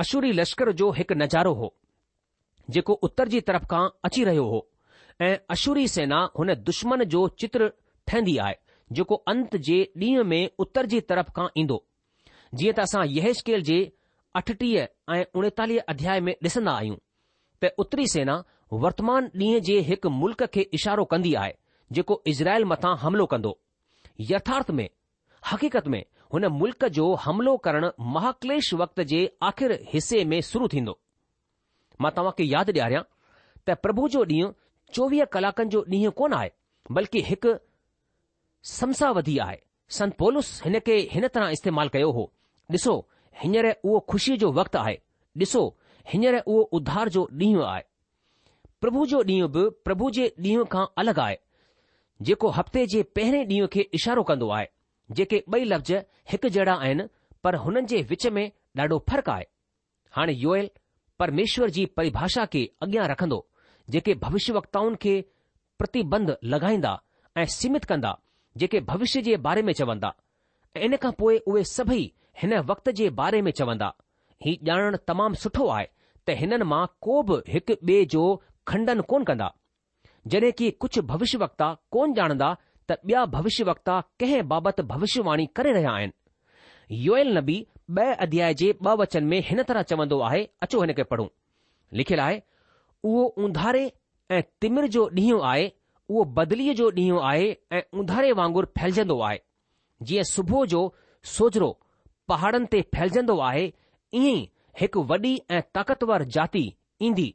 अशूरी 0.00 0.32
लश्कर 0.32 0.72
जो 0.80 0.90
हिकु 0.98 1.14
नज़ारो 1.14 1.52
हो 1.60 1.74
जेको 2.74 2.92
उत्तर 3.08 3.28
जी 3.28 3.40
तरफ़ 3.48 3.64
खां 3.70 3.88
अची 4.04 4.24
रहियो 4.24 4.44
हो 4.52 4.66
ऐं 5.22 5.36
अशूरी 5.54 5.86
सेना 5.94 6.18
हुन 6.38 6.54
दुश्मन 6.70 7.04
जो 7.14 7.26
चित्र 7.40 7.70
ठहंदी 8.08 8.36
आहे 8.46 8.54
जेको 8.98 9.14
अंत 9.32 9.56
जे 9.68 9.78
ॾींहं 9.96 10.24
में 10.32 10.50
उत्तर 10.64 10.86
जी 10.92 11.00
तरफ़ 11.12 11.30
खां 11.36 11.48
ईंदो 11.62 11.84
जीअं 12.60 12.74
त 12.76 12.86
असां 12.86 13.04
यहेश 13.16 13.42
जे 13.70 13.78
अठटीह 14.36 14.86
ऐं 15.12 15.22
उणेतालीह 15.38 15.80
अध्याय 15.88 16.20
में 16.26 16.32
ॾिसंदा 16.42 16.72
आहियूं 16.72 16.96
त 17.62 17.66
उत्तरी 17.78 18.06
सेना 18.12 18.40
वर्तमान 18.84 19.24
ॾींहं 19.34 19.58
जे 19.68 19.78
हिकु 19.88 20.08
मुल्क़ 20.22 20.44
खे 20.54 20.60
इशारो 20.78 21.04
कंदी 21.12 21.34
आहे 21.42 21.52
जेको 21.94 22.20
इज़राइल 22.32 22.64
मथां 22.72 22.96
हमिलो 23.02 23.26
कंदो 23.32 23.56
यथार्थ 24.30 24.70
में 24.80 24.88
हक़ीक़त 25.52 25.88
में 25.94 26.04
हुन 26.32 26.44
मुल्क़ 26.60 26.86
जो 26.98 27.14
हमिलो 27.24 27.56
करणु 27.66 27.90
महाक्लेश 28.16 28.72
वक्त 28.82 29.00
जे 29.12 29.20
आख़िर 29.50 29.78
हिसे 29.92 30.24
में 30.32 30.40
शुरू 30.52 30.68
थींदो 30.74 30.98
मां 32.04 32.10
तव्हांखे 32.16 32.44
यादि 32.54 32.72
ॾियारियां 32.72 33.02
त 33.68 33.76
प्रभु 33.86 34.08
जो 34.16 34.24
ॾींहुं 34.34 34.52
चोवीह 34.94 35.24
कलाकनि 35.34 35.70
जो 35.74 35.84
ॾींहुं 35.92 36.12
कोन 36.22 36.32
आहे 36.40 36.50
बल्कि 36.98 37.22
हिकु 37.30 37.54
समसावधी 38.78 39.36
आहे 39.46 39.58
संत 39.98 40.16
पोलस 40.20 40.60
हिन 40.64 40.78
खे 40.86 40.96
हिन 41.16 41.26
तरह 41.34 41.48
इस्तेमालु 41.58 41.90
कयो 41.98 42.10
हो 42.20 42.32
ॾिसो 42.76 42.94
हींअर 43.42 43.70
उहो 43.84 43.98
खु़शीअ 44.10 44.36
जो 44.38 44.50
वक़्तु 44.52 44.78
आहे 44.78 44.98
ॾिसो 45.40 45.62
हींअर 46.12 46.38
उहो 46.46 46.60
उधार 46.78 47.08
जो 47.16 47.28
ॾींहुं 47.40 47.64
आहे 47.66 47.82
प्रभु 48.80 49.04
जो 49.06 49.22
ॾींहुं 49.28 49.50
बि 49.52 49.68
प्रभु 49.84 50.10
जे 50.18 50.26
ॾींहुं 50.44 50.64
खां 50.72 50.84
अलॻि 51.00 51.20
आहे 51.20 51.36
जेको 52.28 52.48
हफ़्ते 52.58 52.86
जे 52.94 53.02
पहिरें 53.16 53.44
ॾींहुं 53.46 53.68
खे 53.74 53.80
इशारो 53.98 54.22
कंदो 54.30 54.48
आहे 54.58 54.66
जेके 55.18 55.42
ॿई 55.54 55.64
लफ़्ज़ 55.64 55.92
हिकु 56.30 56.48
जहिड़ा 56.48 56.74
आहिनि 56.74 57.04
पर 57.44 57.54
हुननि 57.64 57.82
जे 57.92 58.02
विच 58.10 58.26
में 58.36 58.50
ॾाढो 58.78 58.98
फ़र्क़ु 59.10 59.32
आहे 59.32 59.44
हाणे 60.16 60.32
योयल 60.44 60.70
परमेश्वर 61.18 61.70
जी 61.76 61.84
परिभाषा 61.96 62.44
खे 62.52 62.64
अॻियां 62.82 63.08
रखंदो 63.08 63.46
जेके 63.90 64.14
भविष्य 64.24 64.52
वक्ताउनि 64.52 64.96
खे 65.02 65.20
प्रतिबंध 65.78 66.36
लॻाईंदा 66.52 67.00
ऐं 67.38 67.44
सीमित 67.58 67.84
कंदा 67.90 68.16
जेके 68.58 68.80
भविष्य 68.90 69.22
जे 69.22 69.36
बारे 69.48 69.62
में 69.66 69.72
चवंदा 69.80 70.14
ऐं 70.76 70.80
इन 70.88 70.96
खां 71.02 71.12
पोइ 71.18 71.38
उहे 71.46 71.64
सभई 71.72 72.02
हिन 72.42 72.54
वक़्त 72.70 72.88
जे 72.98 73.08
बारे 73.20 73.40
में 73.42 73.50
चवंदा 73.60 73.92
ही 74.44 74.52
ॼाणण 74.68 74.96
तमामु 75.08 75.34
सुठो 75.42 75.66
आहे 75.76 75.86
त 76.28 76.36
हिननि 76.42 76.64
मां 76.72 76.84
को 77.06 77.16
बि 77.30 77.36
हिकु 77.54 77.74
ॿिए 77.88 78.04
जो 78.14 78.22
खंडन 78.70 79.00
कोन 79.10 79.24
कंदा 79.30 79.48
जॾहिं 80.34 80.52
की 80.60 80.70
कुझु 80.84 81.02
भविष्य 81.10 81.38
वक्ता 81.44 81.68
कोन 81.96 82.14
ॼाणंदा 82.20 82.48
त 82.90 82.96
ॿिया 83.08 83.24
भविष्य 83.34 83.64
वक्ता 83.70 83.98
कंहिं 84.20 84.42
बाबति 84.52 84.82
भविष्यवाणी 84.92 85.46
करे 85.58 85.72
रहिया 85.78 85.90
आहिनि 85.98 87.04
योयल 87.06 87.36
नबी 87.38 87.58
ॿ 87.98 88.16
अध्याय 88.24 88.54
जे 88.62 88.70
वचन 89.02 89.24
में 89.30 89.40
हिन 89.46 89.62
तरह 89.68 89.82
चवंदो 89.92 90.18
आहे 90.30 90.42
अचो 90.66 90.80
हिन 90.82 90.92
खे 90.98 91.02
पढ़ूं 91.12 91.26
लिखियलु 92.00 92.22
आहे 92.22 92.40
उहो 93.10 93.24
उंधारे 93.44 93.84
ऐं 94.36 94.42
तिमिर 94.64 94.86
जो 94.96 95.04
ॾींहुं 95.18 95.40
आहे 95.52 95.70
उहो 96.10 96.24
बदलीअ 96.40 96.74
जो 96.80 96.90
ॾींहुं 97.00 97.22
आहे 97.30 97.48
ऐं 97.76 97.80
उंधारे 98.02 98.32
वांगुरु 98.42 98.66
फैलजंदो 98.78 99.18
आहे 99.28 99.38
जीअं 100.10 100.28
सुबुह 100.34 100.64
जो 100.74 100.82
सोजरो 101.36 101.70
पहाड़नि 102.30 102.66
ते 102.72 102.80
फैलजंदो 102.94 103.36
आहे 103.44 103.62
ईअं 104.14 104.36
ई 104.38 104.48
हिकु 104.80 105.00
वॾी 105.12 105.32
ऐं 105.56 105.60
ताक़तवर 105.76 106.24
जाती 106.34 106.62
ईंदी 107.06 107.26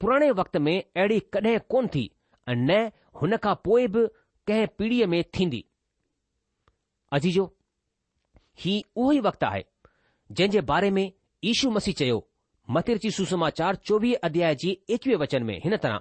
पुराणे 0.00 0.30
वक़्त 0.38 0.56
में 0.68 0.74
अहिड़ी 0.76 1.18
कॾहिं 1.34 1.58
कोन 1.74 1.86
थी 1.96 2.02
ऐं 2.48 2.54
न 2.54 2.78
हुन 3.20 3.36
खां 3.44 3.54
पोइ 3.68 3.86
बि 3.96 4.02
कंहिं 4.50 4.66
पीढ़ीअ 4.78 5.06
में 5.12 5.22
थींदी 5.38 5.60
अजीजो 7.18 7.44
ही 8.64 8.74
उहो 9.02 9.12
ई 9.12 9.20
वक़्तु 9.28 9.46
आहे 9.50 9.64
जंहिं 10.32 10.50
जे 10.56 10.60
बारे 10.72 10.90
में 10.98 11.04
ईशू 11.52 11.70
मसीह 11.76 11.94
चयो 12.00 12.18
मथे 12.76 12.96
ची 13.04 13.10
सुसमाचार 13.20 13.76
चोवीह 13.90 14.26
अध्याय 14.30 14.54
जी 14.64 14.76
एकवीह 14.96 15.18
वचन 15.24 15.42
में 15.52 15.56
हिन 15.64 15.76
तरह 15.84 16.00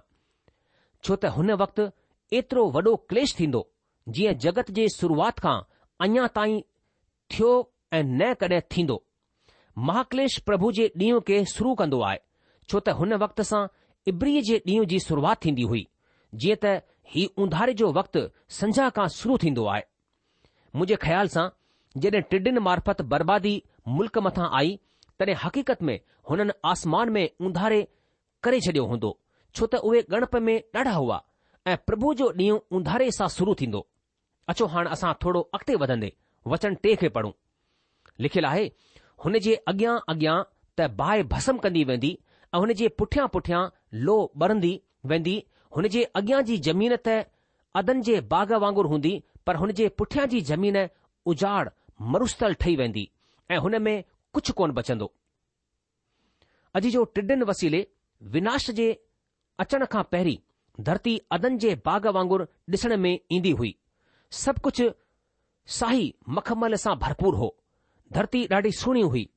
छो 1.03 1.15
त 1.15 1.31
हुन 1.37 1.51
वक़्तु 1.63 1.87
एतिरो 2.41 2.65
वॾो 2.79 2.95
क्लेश 3.13 3.35
थींदो 3.39 3.61
जीअं 4.17 4.33
जगत 4.47 4.71
जे 4.79 4.87
शुरुआति 4.97 5.45
खां 5.45 5.55
अञा 6.07 6.27
ताईं 6.39 6.59
थियो 7.33 7.51
ऐं 7.93 8.01
न 8.03 8.33
कॾहिं 8.41 8.59
थींदो 8.75 8.95
महाक्लेश 9.87 10.37
प्रभु 10.45 10.71
जे 10.77 10.85
ॾींहुं 11.01 11.19
खे 11.27 11.43
शुरू 11.53 11.73
कंदो 11.81 11.99
आहे 12.09 12.19
छो 12.69 12.79
त 12.79 12.89
हुन 12.99 13.13
वक़्त 13.23 13.41
सां 13.49 13.59
इब्रीअ 14.11 14.41
जे 14.47 14.57
ॾींहुं 14.67 14.85
जी 14.93 14.99
शुरूआति 15.07 15.47
थींदी 15.47 15.63
हुई 15.71 15.83
जीअं 16.43 16.57
त 16.63 16.71
ही 17.13 17.25
उंधारे 17.45 17.73
जो 17.81 17.91
वक़्तु 17.99 18.21
संझा 18.59 18.89
खां 18.95 19.07
शुरू 19.17 19.37
थींदो 19.43 19.65
आहे 19.73 19.83
मुंहिंजे 20.75 20.95
ख़्याल 21.05 21.27
सां 21.35 21.45
जॾहिं 22.05 22.21
टिडीन 22.31 22.57
मार्फत 22.69 23.01
बर्बादी 23.13 23.53
मुल्क 23.97 24.17
मथां 24.29 24.49
आई 24.61 24.73
तॾहिं 25.19 25.35
हकीक़त 25.43 25.83
में 25.89 25.99
हुननि 26.29 26.57
आसमान 26.71 27.09
में 27.19 27.23
उंधारे 27.49 27.81
करे 28.43 28.59
छडि॒यो 28.67 28.87
हूंदो 28.95 29.13
छो 29.55 29.69
त 29.75 29.83
उहे 29.91 30.01
गणप 30.15 30.35
में 30.47 30.55
ॾाढा 30.79 30.95
हुआ 31.01 31.21
ऐं 31.73 31.77
प्रभु 31.91 32.13
जो 32.23 32.31
ॾींहुं 32.41 32.59
उंधारे 32.79 33.11
सां 33.21 33.27
शुरू 33.37 33.55
थींदो 33.63 33.85
अचो 34.55 34.65
हाणे 34.77 34.93
असां 34.97 35.13
थोरो 35.25 35.47
अॻिते 35.59 35.79
वधंदे 35.85 36.13
वचन 36.55 36.75
टे 36.87 36.95
खे 37.05 37.09
पढ़ूं 37.19 37.31
लिखियलु 38.21 38.47
आहे 38.47 38.65
हुन 39.25 39.37
जे 39.45 39.53
अॻियां 39.71 39.95
अॻियां 40.13 40.35
त 40.77 40.89
बाहि 41.01 41.23
भस्म 41.33 41.57
कंदी 41.65 41.83
वेंदी 41.91 42.11
ऐं 42.55 42.59
हुन 42.63 42.73
जे 42.81 42.87
पुठियां 43.01 43.27
पुठियां 43.35 43.61
लो 44.07 44.15
ॿरंदी 44.47 44.73
वेंदी 45.13 45.35
हुन 45.77 45.87
जे 45.95 46.03
अॻियां 46.21 46.41
जी 46.49 46.57
ज़मीन 46.69 46.97
त 47.07 47.15
अदन 47.81 48.01
जे 48.09 48.19
बाग 48.33 48.51
वांगुरु 48.63 48.89
हूंदी 48.93 49.13
पर 49.49 49.55
हुन 49.61 49.71
जे 49.79 49.87
पुठियां 50.01 50.27
जी 50.33 50.41
ज़मीन 50.51 50.77
उजाड़ 51.33 51.63
मरुस्थल 52.15 52.53
ठही 52.65 52.75
वेंदी 52.83 53.05
ऐं 53.51 53.57
हुन 53.67 53.79
में 53.87 53.95
कुझु 54.37 54.53
कोन 54.59 54.71
बचंदो 54.79 55.09
अॼु 56.79 56.89
जो 56.97 57.03
टिडनि 57.17 57.45
वसीले 57.51 57.83
विनाश 58.35 58.69
जे 58.81 58.87
अचण 59.65 59.85
खां 59.95 60.03
पहिरीं 60.13 60.37
धरती 60.89 61.15
अदन 61.39 61.57
जे 61.65 61.73
बाग 61.89 62.07
वांगुरु 62.19 62.45
ॾिसण 62.75 62.97
में 63.07 63.13
ईंदी 63.15 63.51
हुई 63.61 63.73
सभु 64.43 64.61
कुझु 64.69 64.89
साही 65.79 66.07
मखमल 66.39 66.75
सां 66.85 66.95
भरपूर 67.03 67.35
हो 67.41 67.51
धरती 68.13 68.45
ॾाढी 68.51 68.71
सुहिणी 68.79 69.01
हुई 69.09 69.27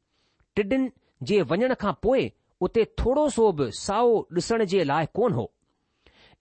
टिडिन 0.56 0.90
जे 1.28 1.40
वञण 1.50 1.74
खां 1.80 1.92
पोइ 2.02 2.30
उते 2.66 2.84
थोरो 3.00 3.28
सो 3.36 3.50
बि 3.58 3.70
साओ 3.78 4.16
ॾिसण 4.38 4.64
जे 4.72 4.84
लाइ 4.90 5.06
कोन 5.14 5.32
हो 5.38 5.50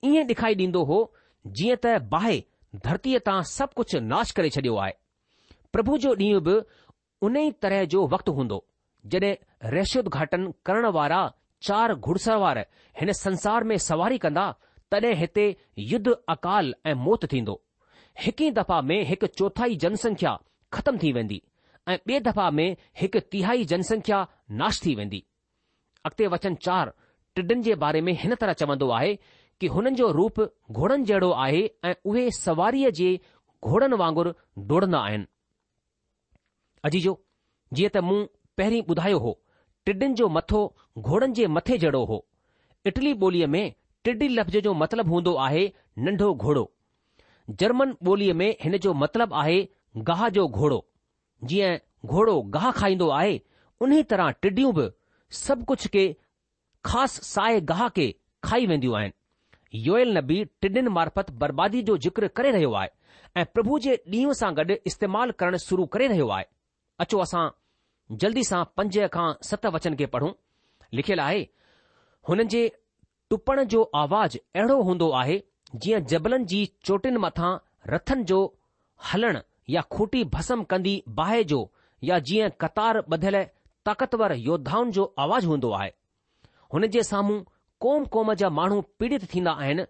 ईअं 0.09 0.27
डे॒खाई 0.27 0.55
ॾींदो 0.61 0.83
हो 0.91 0.99
जीअं 1.59 1.75
त 1.83 1.95
बाहि 2.15 2.41
धरतीअ 2.85 3.19
तां 3.27 3.41
सभु 3.55 3.73
कुझु 3.77 3.99
नाश 4.13 4.31
करे 4.39 4.49
छडि॒यो 4.55 4.75
आहे 4.85 4.93
प्रभु 5.73 5.97
जो 6.05 6.13
ॾींहुं 6.25 6.41
बि 6.47 6.55
उन 7.27 7.37
ई 7.37 7.51
तरह 7.63 7.83
जो 7.95 8.05
वक़्तु 8.13 8.31
हूंदो 8.39 8.59
जड॒हिं 9.13 9.69
रेशोद्घाटन 9.75 10.49
करण 10.65 10.85
वारा 10.97 11.21
चार 11.67 11.93
घुड़सवार 12.05 12.57
हिन 12.99 13.11
संसार 13.25 13.63
में 13.71 13.77
सवारी 13.87 14.17
कंदा 14.25 14.45
तॾहिं 14.91 15.13
हिते 15.21 15.45
युद्ध 15.93 16.15
अकाल 16.35 16.73
ऐं 16.85 16.93
मौत 17.05 17.25
थींदो 17.33 17.61
हिकु 18.25 18.43
ई 18.43 18.51
दफ़ा 18.59 18.81
में 18.91 18.99
हिकु 19.13 19.25
चौथाई 19.39 19.75
जनसंख्या 19.85 20.37
ख़तम 20.77 20.97
थी 21.03 21.11
वेंदी 21.19 21.41
ऐं 21.87 21.97
ॿिए 22.07 22.19
दफ़ा 22.25 22.49
में 22.59 22.67
हिकु 23.01 23.19
तिहाई 23.33 23.65
जनसंख्या 23.71 24.19
नाश 24.61 24.81
थी 24.85 24.93
वेंदी 24.99 25.19
अॻिते 26.05 26.27
वचन 26.33 26.55
चार 26.67 26.91
टिडनि 27.35 27.61
जे 27.67 27.75
बारे 27.83 28.01
में 28.07 28.11
हिन 28.21 28.35
तरह 28.43 28.53
चवंदो 28.61 28.89
आहे 28.97 29.13
कि 29.61 29.67
हुननि 29.75 29.95
जो 29.99 30.09
रूप 30.17 30.39
घोड़नि 30.79 31.03
जहिड़ो 31.09 31.29
आहे 31.43 31.61
ऐं 31.89 31.93
उहे 32.13 32.23
सवारीअ 32.37 32.89
जे 33.01 33.09
घोड़नि 33.73 33.97
वांगुरु 34.01 34.33
डोड़ंदा 34.71 34.99
आहिनि 35.09 35.25
अजीजो 36.89 37.13
जीअं 37.77 37.89
त 37.97 38.03
मूं 38.07 38.17
पहिरीं 38.61 38.81
ॿुधायो 38.93 39.19
हो 39.27 39.35
टिडनि 39.89 40.09
जो 40.21 40.29
मथो 40.39 40.61
घोड़नि 41.11 41.33
जे 41.41 41.47
मथे 41.59 41.77
जहिड़ो 41.85 42.03
हो 42.13 42.19
इटली 42.93 43.13
ॿोलीअ 43.27 43.47
में 43.57 43.63
टिडी 44.07 44.27
लफ़्ज़ 44.39 44.57
जो 44.69 44.73
मतिलबु 44.81 45.13
हूंदो 45.15 45.35
आहे 45.45 45.63
नंढो 46.07 46.33
घोड़ो 46.49 46.65
जर्मन 47.63 47.95
ॿोलीअ 48.13 48.33
में 48.43 48.49
हिन 48.65 48.77
जो 48.87 48.93
मतिलबु 49.05 49.35
आहे 49.45 49.57
गाह 50.11 50.27
जो 50.39 50.47
घोड़ो 50.61 50.85
जीअं 51.43 51.77
घोड़ो 52.05 52.41
गाह 52.55 52.71
खाईंदो 52.77 53.09
आहे 53.17 53.39
उन 53.81 54.01
तरह 54.11 54.29
टिडियूं 54.41 54.73
बि 54.73 54.89
सभु 55.37 55.65
कुझु 55.71 55.89
खे 55.93 56.05
ख़ासि 56.85 57.21
साए 57.25 57.59
गाह 57.71 57.87
खे 57.95 58.13
खाई 58.43 58.65
वेंदियूं 58.67 58.95
आहिनि 58.97 59.79
योयल 59.87 60.17
नबी 60.17 60.43
टिडीनि 60.61 60.89
मार्फत 60.97 61.31
बर्बादी 61.43 61.81
जो 61.89 61.97
जिक्र 62.05 62.27
करे 62.39 62.51
रहियो 62.51 62.73
आहे 62.81 62.89
ऐं 63.41 63.45
प्रभु 63.53 63.77
जे 63.85 63.95
ॾींहं 64.13 64.33
सां 64.41 64.51
गॾु 64.59 64.75
इस्तेमालु 64.91 65.33
करणु 65.41 65.57
शुरू 65.67 65.85
करे 65.95 66.07
रहियो 66.11 66.27
आहे 66.37 66.45
अचो 67.05 67.19
असां 67.25 67.45
जल्दी 68.23 68.43
सां 68.51 68.63
पंज 68.79 68.99
खां 69.15 69.27
सत 69.49 69.65
वचन 69.77 69.95
खे 70.01 70.05
पढ़ूं 70.17 70.31
लिखियलु 70.99 71.21
आहे 71.25 71.41
हुन 72.29 72.45
जे 72.53 72.61
टुपण 73.33 73.63
जो 73.73 73.81
आवाज़ 74.03 74.37
अहिड़ो 74.39 74.79
हूंदो 74.91 75.09
आहे 75.23 75.37
जीअं 75.83 76.05
जबलनि 76.13 76.45
जी 76.53 76.63
चोटियुनि 76.89 77.19
मथां 77.27 77.51
रथनि 77.95 78.23
जो 78.33 78.39
हलणु 79.11 79.39
या 79.69 79.81
खूटी 79.91 80.23
भसम 80.33 80.63
कंदी 80.69 81.01
बाहि 81.17 81.43
जो 81.51 81.69
या 82.03 82.17
जीअं 82.29 82.49
कतार 82.61 82.97
ॿधियल 83.13 83.35
ताक़तवर 83.85 84.33
योद्धाउनि 84.37 84.91
जो 84.91 85.13
आवाज़ 85.19 85.45
हूंदो 85.47 85.71
आहे 85.79 85.91
हुन 86.73 86.87
जे 86.95 87.03
साम्हूं 87.03 87.41
क़ौम 87.81 88.05
क़ौम 88.13 88.33
जा 88.41 88.49
माण्हू 88.59 88.81
पीड़ित 88.99 89.23
थींदा 89.33 89.51
आहिनि 89.61 89.85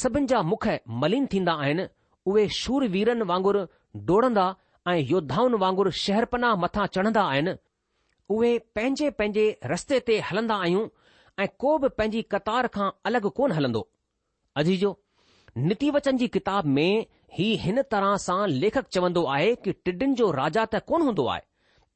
सभिनि 0.00 0.26
जा 0.26 0.42
मुख 0.52 0.66
मलिन 1.02 1.26
थींदा 1.32 1.52
आहिनि 1.62 1.86
उहे 2.30 2.48
शूरवीरनि 2.60 2.96
वीरनि 2.98 3.24
वांगुरु 3.30 3.66
डोड़ंदा 4.10 4.54
ऐं 4.88 4.96
योद्धाउनि 5.10 5.56
वांगुरु 5.64 5.90
शहरपना 6.04 6.54
मथां 6.64 6.86
चढ़ंदा 6.94 7.22
आहिनि 7.32 7.54
उहे 8.36 8.58
पंहिंजे 8.76 9.10
पंहिंजे 9.18 9.46
रस्ते 9.72 10.00
ते 10.08 10.18
हलंदा 10.30 10.54
आहियूं 10.66 10.86
ऐं 11.42 11.48
को 11.64 11.76
बि 11.84 11.88
पंहिंजी 11.98 12.22
कतार 12.34 12.66
खां 12.76 12.90
अलॻि 13.10 13.30
कोन 13.40 13.52
हलंदो 13.52 13.86
अजी 14.62 14.76
जो 14.84 14.96
नितिवचन 15.70 16.16
जी 16.16 16.28
किताब 16.36 16.64
में 16.78 17.04
ही 17.38 17.44
हिन 17.62 17.80
तरह 17.94 18.16
सां 18.26 18.38
लेखक 18.48 18.86
चवंदो 18.94 19.24
आहे 19.34 19.54
कि 19.64 19.72
टिडिन 19.88 20.14
जो 20.20 20.30
राजा 20.38 20.64
त 20.70 20.78
कोन 20.90 21.02
हूंदो 21.08 21.26
आहे 21.32 21.42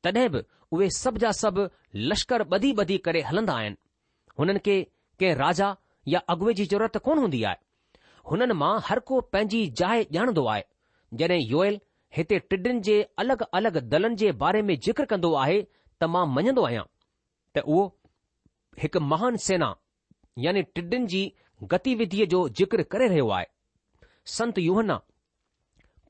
तॾहिं 0.06 0.28
बि 0.34 0.40
उहे 0.76 0.88
सभ 0.96 1.16
जा 1.22 1.30
सभु 1.40 1.64
लश्कर 2.10 2.44
ॿधी 2.58 2.72
ॿधी 2.82 2.98
करे 3.06 3.22
हलंदा 3.30 3.54
आहिनि 3.62 3.76
हुननि 4.40 4.58
खे 4.68 4.76
कंहिं 5.22 5.34
राजा 5.42 5.68
या 6.14 6.20
अॻुवे 6.34 6.54
जी 6.60 6.64
ज़रूरत 6.72 6.96
कोन 7.08 7.18
हूंदी 7.24 7.42
आहे 7.50 7.56
हुननि 8.30 8.54
मां 8.62 8.70
हर 8.88 8.98
को 9.10 9.20
पंहिंजी 9.36 9.62
जाइ 9.82 10.04
ॼाणंदो 10.18 10.44
आहे 10.54 10.64
जॾहिं 11.22 11.38
योयल 11.54 11.80
हिते 12.18 12.38
टिडिन 12.52 12.80
जे 12.90 12.96
अलॻि 13.24 13.46
अलॻि 13.60 13.80
दलनि 13.94 14.16
जे 14.24 14.32
बारे 14.44 14.60
में 14.70 14.74
ज़िक्र 14.86 15.04
कंदो 15.14 15.32
आहे 15.46 15.56
त 15.64 16.10
मां 16.16 16.24
मञंदो 16.36 16.64
आहियां 16.70 16.84
त 17.54 17.64
उहो 17.66 17.80
हिकु 18.84 19.02
महान 19.14 19.36
सेना 19.48 19.72
यानी 20.46 20.62
टिडिन 20.78 21.06
जी 21.16 21.24
गतिविधीअ 21.74 22.28
जो 22.36 22.48
ज़िक्र 22.62 22.82
करे 22.94 23.08
रहियो 23.14 23.28
आहे 23.38 23.46
संत 24.36 24.58
यूहना 24.66 25.00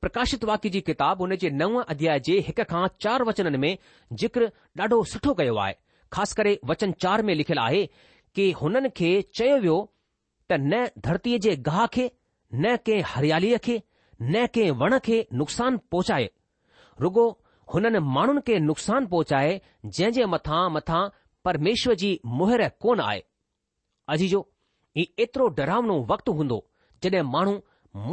प्रकाशित 0.05 0.43
वाक्य 0.45 0.69
जी 0.73 0.79
किताब 0.87 1.21
हुन 1.21 1.35
जे 1.43 1.49
नव 1.59 1.75
अध्याय 1.93 2.19
जे 2.25 2.33
हिक 2.47 2.59
खां 2.71 2.87
चार 3.03 3.23
वचननि 3.27 3.57
में 3.57 3.77
ज़िक्र 4.21 4.49
ॾाढो 4.79 4.97
सुठो 5.11 5.33
कयो 5.39 5.55
आहे 5.61 5.73
ख़ासि 6.13 6.35
करे 6.39 6.51
वचन 6.71 6.91
चार 7.03 7.21
में 7.29 7.33
लिखियलु 7.35 7.61
आहे 7.61 7.81
कि 8.35 8.45
हुननि 8.59 8.89
खे 8.99 9.09
चयो 9.39 9.55
वियो 9.63 9.77
त 10.51 10.59
न 10.65 10.83
धरतीअ 11.07 11.39
जे 11.45 11.55
गाह 11.69 11.85
खे 11.95 12.05
न 12.53 12.75
कंहिं 12.89 13.01
हरियालीअ 13.13 13.57
खे 13.69 13.77
न 14.21 14.45
कंहिं 14.57 14.75
वण 14.83 14.97
खे 15.07 15.17
नुक़सानु 15.41 15.81
पहुचाए 15.97 16.29
रुगो 17.05 17.25
हुननि 17.73 18.03
माण्हुनि 18.19 18.45
खे 18.51 18.59
नुक़सान 18.67 19.09
पहुचाए 19.15 19.57
जंहिं 19.85 20.11
जे 20.19 20.25
मथां 20.35 20.61
मथां 20.77 21.01
परमेश्वर 21.49 21.99
जी 22.03 22.11
मुहर 22.41 22.67
कोन 22.87 22.99
आहे 23.09 23.17
अजीजो 24.17 24.45
जो 24.45 25.01
ई 25.05 25.27
एतिरो 25.27 25.49
डरावनो 25.63 25.97
वक़्तु 26.15 26.31
हूंदो 26.43 26.61
जॾहिं 27.07 27.25
माण्हू 27.37 27.59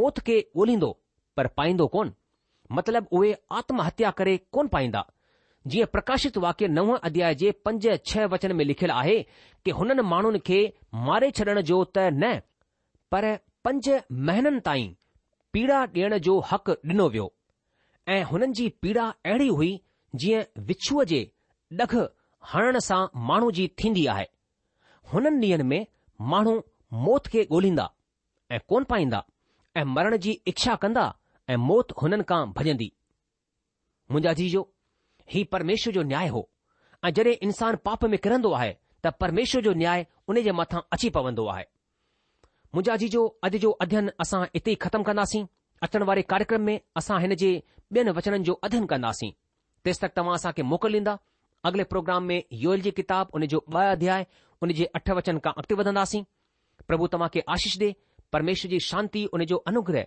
मौत 0.00 0.26
खे 0.33 0.40
ओल्हींदो 0.64 0.92
पर 1.37 1.47
पाईंदो 1.57 1.87
कोन 1.95 2.12
मतिलब 2.79 3.07
उहे 3.18 3.33
आत्महत्या 3.59 4.11
करे 4.18 4.37
कोन 4.53 4.68
पाईंदा 4.75 5.05
जीअं 5.73 5.87
प्रकाशित 5.92 6.37
वाक्य 6.45 6.68
नव 6.68 6.95
अध्याय 6.97 7.35
जे 7.42 7.51
पंज 7.64 7.87
छह 8.07 8.25
वचन 8.33 8.53
में 8.61 8.64
लिखियलु 8.64 8.95
आहे 8.95 9.21
कि 9.64 9.71
हुननि 9.79 10.03
माण्हुनि 10.12 10.38
खे 10.49 10.61
मारे 11.09 11.31
छॾण 11.38 11.61
जो 11.71 11.83
त 11.99 12.07
न 12.23 12.35
पर 13.14 13.25
पंज 13.64 13.88
महीननि 14.29 14.61
ताईं 14.68 14.92
पीड़ा 15.53 15.83
ॾियण 15.95 16.16
जो 16.29 16.38
हक़ु 16.53 16.75
ॾिनो 16.92 17.09
वियो 17.14 17.31
ऐं 18.14 18.23
हुननि 18.31 18.53
जी 18.59 18.68
पीड़ा 18.83 19.05
अहिड़ी 19.25 19.49
हुई 19.61 19.71
जीअं 20.23 20.42
विछूअ 20.71 21.05
जे 21.12 21.21
ॾख 21.83 21.95
हणण 22.53 22.79
सां 22.88 23.01
माण्हू 23.29 23.51
जी 23.59 23.68
थींदी 23.83 24.07
आहे 24.14 24.27
हुननि 25.12 25.37
ॾींहनि 25.53 25.68
में 25.73 25.81
माण्हू 26.33 26.61
मौत 27.07 27.27
खे 27.35 27.47
ॻोल्हींदा 27.51 27.88
ऐं 28.55 28.59
कोन 28.68 28.85
पाईंदा 28.95 29.23
ऐं 29.81 29.85
मरण 29.97 30.16
जी 30.27 30.33
इच्छा 30.55 30.75
कंदा 30.87 31.07
ऐं 31.50 31.57
मौति 31.66 31.94
हुननि 32.02 32.22
खां 32.28 32.40
भजंदी 32.57 32.92
मुंहिंजा 34.11 34.33
जी 34.38 34.48
जो 34.50 34.62
हीउ 35.33 35.44
परमेश्वर 35.52 35.92
जो 35.94 36.02
न्याय 36.11 36.28
हो 36.37 36.48
ऐं 37.05 37.11
जॾहिं 37.16 37.37
इन्सानु 37.46 37.76
पाप 37.87 38.05
में 38.14 38.18
किरंदो 38.24 38.50
आहे 38.59 38.76
त 39.05 39.11
परमेश्वर 39.20 39.62
जो 39.62 39.72
न्याय 39.83 40.07
उन 40.28 40.40
जे 40.42 40.52
मथां 40.61 40.81
अची 40.92 41.11
पवंदो 41.16 41.46
आहे 41.55 41.64
मुंहिंजा 42.74 42.96
जी 43.02 43.09
जो 43.14 43.24
अॼु 43.44 43.59
जो 43.64 43.70
अध्ययन 43.85 44.11
असां 44.24 44.42
इते 44.61 44.72
ई 44.72 44.74
ख़तमु 44.85 45.05
कंदासीं 45.09 45.44
अचण 45.87 46.02
वारे 46.11 46.22
कार्यक्रम 46.33 46.62
में 46.66 46.81
असां 46.96 47.20
हिन 47.20 47.35
जे 47.42 47.50
ॿियनि 47.96 48.11
वचननि 48.16 48.44
जो 48.44 48.52
अध्ययन 48.66 48.87
कंदासीं 48.92 49.31
तेसि 49.85 50.00
तक 50.02 50.12
तव्हां 50.16 50.35
असांखे 50.38 50.62
मोकिल 50.72 50.94
ॾींदा 51.00 51.14
अॻिले 51.68 51.85
प्रोग्राम 51.92 52.22
में 52.31 52.38
योए 52.62 52.78
जी 52.87 52.90
किताबु 53.02 53.37
उन 53.37 53.46
जो 53.55 53.64
ॿ 53.74 53.81
अध्याय 53.96 54.26
उन 54.62 54.72
जे 54.78 54.85
अठ 54.96 55.11
वचन 55.20 55.38
खां 55.44 55.52
अॻिते 55.61 55.74
वधंदासीं 55.83 56.22
प्रभु 56.88 57.07
तव्हां 57.16 57.28
खे 57.35 57.44
आशीष 57.57 57.78
ॾे 57.83 57.92
परमेश्वर 58.33 58.70
जी 58.70 58.78
शांती 58.88 59.24
उन 59.37 59.44
जो 59.52 59.57
अनुग्रह 59.74 60.07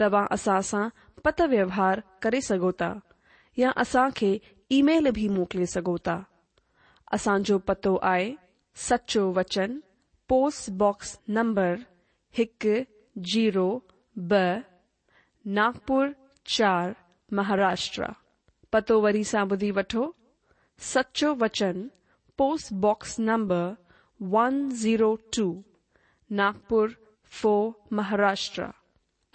तव्हां 0.00 0.88
पत 1.24 1.40
व्यवहार 1.50 2.00
करे 2.22 2.40
सघो 2.48 2.70
या 3.58 3.70
असां 3.82 4.08
खे 4.16 4.30
ईमेल 4.78 5.10
बि 5.14 5.26
मोकिले 5.36 5.80
पतो 7.68 7.94
आए 8.12 8.32
सचो 8.88 9.30
वचन 9.36 9.78
पोस्टबॉक्स 10.28 11.18
नंबर 11.36 11.76
एक 12.40 12.66
जीरो 13.32 13.66
ब 14.30 14.34
नागपुर 15.58 16.08
चार 16.56 16.92
महाराष्ट्र 17.36 18.06
पतो 18.72 19.00
वरी 19.02 19.24
सा 19.32 19.42
ॿुधी 19.50 19.70
वो 19.78 20.06
सचो 20.94 21.34
वचन 21.44 21.86
postbox 22.38 23.18
number 23.30 23.64
one 24.34 24.68
zero 24.82 25.14
two 25.36 25.46
Nagpur 26.42 26.88
four 27.40 27.70
Maharashtra 27.96 28.66